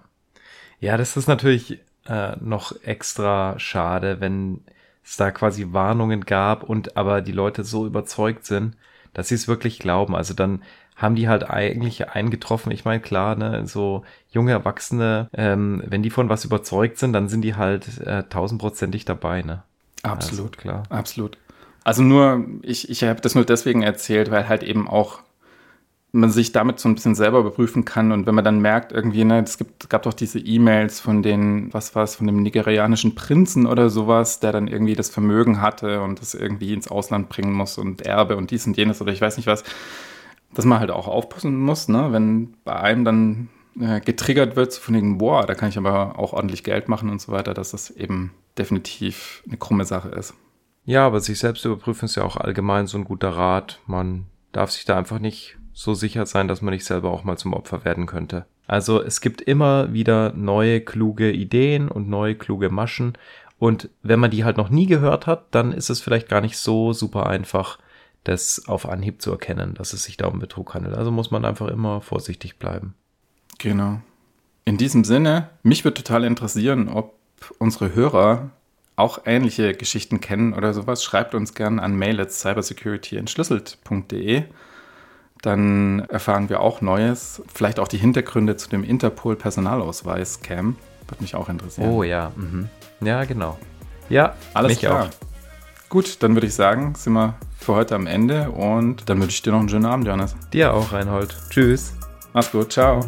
Ja, 0.80 0.96
das 0.96 1.18
ist 1.18 1.28
natürlich 1.28 1.80
äh, 2.06 2.36
noch 2.40 2.72
extra 2.82 3.58
schade, 3.58 4.20
wenn 4.20 4.62
es 5.04 5.18
da 5.18 5.30
quasi 5.30 5.72
Warnungen 5.72 6.24
gab 6.24 6.62
und 6.62 6.96
aber 6.96 7.20
die 7.20 7.32
Leute 7.32 7.62
so 7.62 7.86
überzeugt 7.86 8.46
sind, 8.46 8.76
dass 9.12 9.28
sie 9.28 9.34
es 9.34 9.48
wirklich 9.48 9.78
glauben. 9.78 10.16
Also 10.16 10.32
dann 10.32 10.62
haben 10.96 11.14
die 11.14 11.28
halt 11.28 11.50
eigentlich 11.50 12.08
eingetroffen. 12.08 12.72
Ich 12.72 12.84
meine, 12.84 13.00
klar, 13.00 13.36
ne, 13.36 13.66
so 13.66 14.04
junge 14.30 14.52
Erwachsene, 14.52 15.28
ähm, 15.32 15.82
wenn 15.86 16.02
die 16.02 16.10
von 16.10 16.28
was 16.28 16.44
überzeugt 16.44 16.98
sind, 16.98 17.12
dann 17.12 17.28
sind 17.28 17.42
die 17.42 17.56
halt 17.56 17.98
äh, 17.98 18.22
tausendprozentig 18.24 19.04
dabei, 19.04 19.42
ne? 19.42 19.62
Absolut, 20.02 20.56
also, 20.56 20.60
klar. 20.60 20.82
Absolut. 20.90 21.38
Also 21.84 22.02
nur, 22.02 22.46
ich, 22.62 22.88
ich 22.88 23.04
habe 23.04 23.20
das 23.20 23.34
nur 23.34 23.44
deswegen 23.44 23.82
erzählt, 23.82 24.30
weil 24.30 24.48
halt 24.48 24.62
eben 24.62 24.88
auch 24.88 25.20
man 26.12 26.30
sich 26.30 26.52
damit 26.52 26.78
so 26.78 26.88
ein 26.88 26.94
bisschen 26.94 27.16
selber 27.16 27.40
überprüfen 27.40 27.84
kann 27.84 28.12
und 28.12 28.26
wenn 28.26 28.36
man 28.36 28.44
dann 28.44 28.60
merkt, 28.60 28.92
irgendwie, 28.92 29.24
ne, 29.24 29.42
es 29.42 29.58
gibt, 29.58 29.90
gab 29.90 30.04
doch 30.04 30.14
diese 30.14 30.38
E-Mails 30.38 31.00
von 31.00 31.24
den, 31.24 31.74
was 31.74 31.96
war 31.96 32.04
es, 32.04 32.14
von 32.14 32.28
dem 32.28 32.40
nigerianischen 32.40 33.16
Prinzen 33.16 33.66
oder 33.66 33.90
sowas, 33.90 34.38
der 34.38 34.52
dann 34.52 34.68
irgendwie 34.68 34.94
das 34.94 35.10
Vermögen 35.10 35.60
hatte 35.60 36.02
und 36.02 36.20
das 36.20 36.34
irgendwie 36.34 36.72
ins 36.72 36.86
Ausland 36.86 37.28
bringen 37.30 37.52
muss 37.52 37.78
und 37.78 38.02
Erbe 38.02 38.36
und 38.36 38.52
dies 38.52 38.64
und 38.64 38.76
jenes 38.76 39.02
oder 39.02 39.12
ich 39.12 39.20
weiß 39.20 39.36
nicht 39.36 39.48
was, 39.48 39.64
dass 40.54 40.64
man 40.64 40.78
halt 40.78 40.92
auch 40.92 41.08
aufpassen 41.08 41.58
muss, 41.60 41.88
ne, 41.88 42.12
wenn 42.12 42.54
bei 42.62 42.76
einem 42.76 43.04
dann 43.04 43.48
äh, 43.80 44.00
getriggert 44.00 44.54
wird, 44.54 44.72
von 44.74 44.94
dem, 44.94 45.18
boah, 45.18 45.44
da 45.46 45.54
kann 45.54 45.68
ich 45.68 45.78
aber 45.78 46.16
auch 46.16 46.32
ordentlich 46.32 46.62
Geld 46.62 46.88
machen 46.88 47.10
und 47.10 47.20
so 47.20 47.32
weiter, 47.32 47.54
dass 47.54 47.72
das 47.72 47.90
eben 47.90 48.30
definitiv 48.56 49.42
eine 49.48 49.56
krumme 49.56 49.84
Sache 49.84 50.10
ist. 50.10 50.34
Ja, 50.84 51.06
aber 51.06 51.20
sich 51.20 51.38
selbst 51.38 51.64
überprüfen 51.64 52.04
ist 52.04 52.16
ja 52.16 52.24
auch 52.24 52.36
allgemein 52.36 52.86
so 52.86 52.98
ein 52.98 53.04
guter 53.04 53.30
Rat. 53.30 53.80
Man 53.86 54.26
darf 54.52 54.70
sich 54.70 54.84
da 54.84 54.96
einfach 54.96 55.18
nicht 55.18 55.56
so 55.72 55.94
sicher 55.94 56.26
sein, 56.26 56.46
dass 56.46 56.62
man 56.62 56.74
nicht 56.74 56.84
selber 56.84 57.10
auch 57.10 57.24
mal 57.24 57.38
zum 57.38 57.52
Opfer 57.52 57.84
werden 57.84 58.06
könnte. 58.06 58.46
Also 58.66 59.02
es 59.02 59.20
gibt 59.20 59.40
immer 59.40 59.92
wieder 59.92 60.32
neue 60.32 60.80
kluge 60.80 61.32
Ideen 61.32 61.88
und 61.88 62.08
neue 62.08 62.34
kluge 62.34 62.70
Maschen. 62.70 63.18
Und 63.58 63.88
wenn 64.02 64.20
man 64.20 64.30
die 64.30 64.44
halt 64.44 64.56
noch 64.56 64.68
nie 64.68 64.86
gehört 64.86 65.26
hat, 65.26 65.46
dann 65.50 65.72
ist 65.72 65.90
es 65.90 66.00
vielleicht 66.00 66.28
gar 66.28 66.40
nicht 66.40 66.58
so 66.58 66.92
super 66.92 67.26
einfach, 67.26 67.78
das 68.24 68.64
auf 68.68 68.88
Anhieb 68.88 69.20
zu 69.20 69.30
erkennen, 69.30 69.74
dass 69.74 69.92
es 69.92 70.04
sich 70.04 70.16
da 70.16 70.26
um 70.28 70.38
Betrug 70.38 70.74
handelt. 70.74 70.96
Also 70.96 71.10
muss 71.10 71.30
man 71.30 71.44
einfach 71.44 71.68
immer 71.68 72.00
vorsichtig 72.00 72.58
bleiben. 72.58 72.94
Genau. 73.58 74.00
In 74.64 74.78
diesem 74.78 75.04
Sinne, 75.04 75.50
mich 75.62 75.84
würde 75.84 76.02
total 76.02 76.24
interessieren, 76.24 76.88
ob 76.88 77.14
unsere 77.58 77.94
Hörer 77.94 78.50
auch 78.96 79.22
ähnliche 79.26 79.74
Geschichten 79.74 80.20
kennen 80.20 80.54
oder 80.54 80.74
sowas. 80.74 81.02
Schreibt 81.02 81.34
uns 81.34 81.54
gerne 81.54 81.82
an 81.82 81.96
mail 81.96 82.20
at 82.20 82.32
cybersecurityentschlüsselt.de 82.32 84.44
dann 85.44 86.00
erfahren 86.08 86.48
wir 86.48 86.60
auch 86.60 86.80
Neues. 86.80 87.42
Vielleicht 87.52 87.78
auch 87.78 87.88
die 87.88 87.98
Hintergründe 87.98 88.56
zu 88.56 88.70
dem 88.70 88.82
Interpol-Personalausweis-Cam. 88.82 90.76
Würde 91.06 91.22
mich 91.22 91.34
auch 91.34 91.50
interessieren. 91.50 91.90
Oh 91.90 92.02
ja. 92.02 92.32
Mhm. 92.34 92.70
Ja, 93.02 93.24
genau. 93.24 93.58
Ja, 94.08 94.34
alles 94.54 94.78
klar. 94.78 95.04
Auch. 95.04 95.88
Gut, 95.90 96.22
dann 96.22 96.34
würde 96.34 96.46
ich 96.46 96.54
sagen, 96.54 96.94
sind 96.96 97.12
wir 97.12 97.34
für 97.58 97.74
heute 97.74 97.94
am 97.94 98.06
Ende 98.06 98.50
und 98.50 99.08
dann 99.08 99.20
wünsche 99.20 99.34
ich 99.34 99.42
dir 99.42 99.52
noch 99.52 99.60
einen 99.60 99.68
schönen 99.68 99.86
Abend, 99.86 100.06
Johannes. 100.06 100.34
Dir 100.52 100.72
auch, 100.72 100.92
Reinhold. 100.92 101.36
Tschüss. 101.50 101.92
Mach's 102.32 102.50
gut. 102.50 102.72
Ciao. 102.72 103.00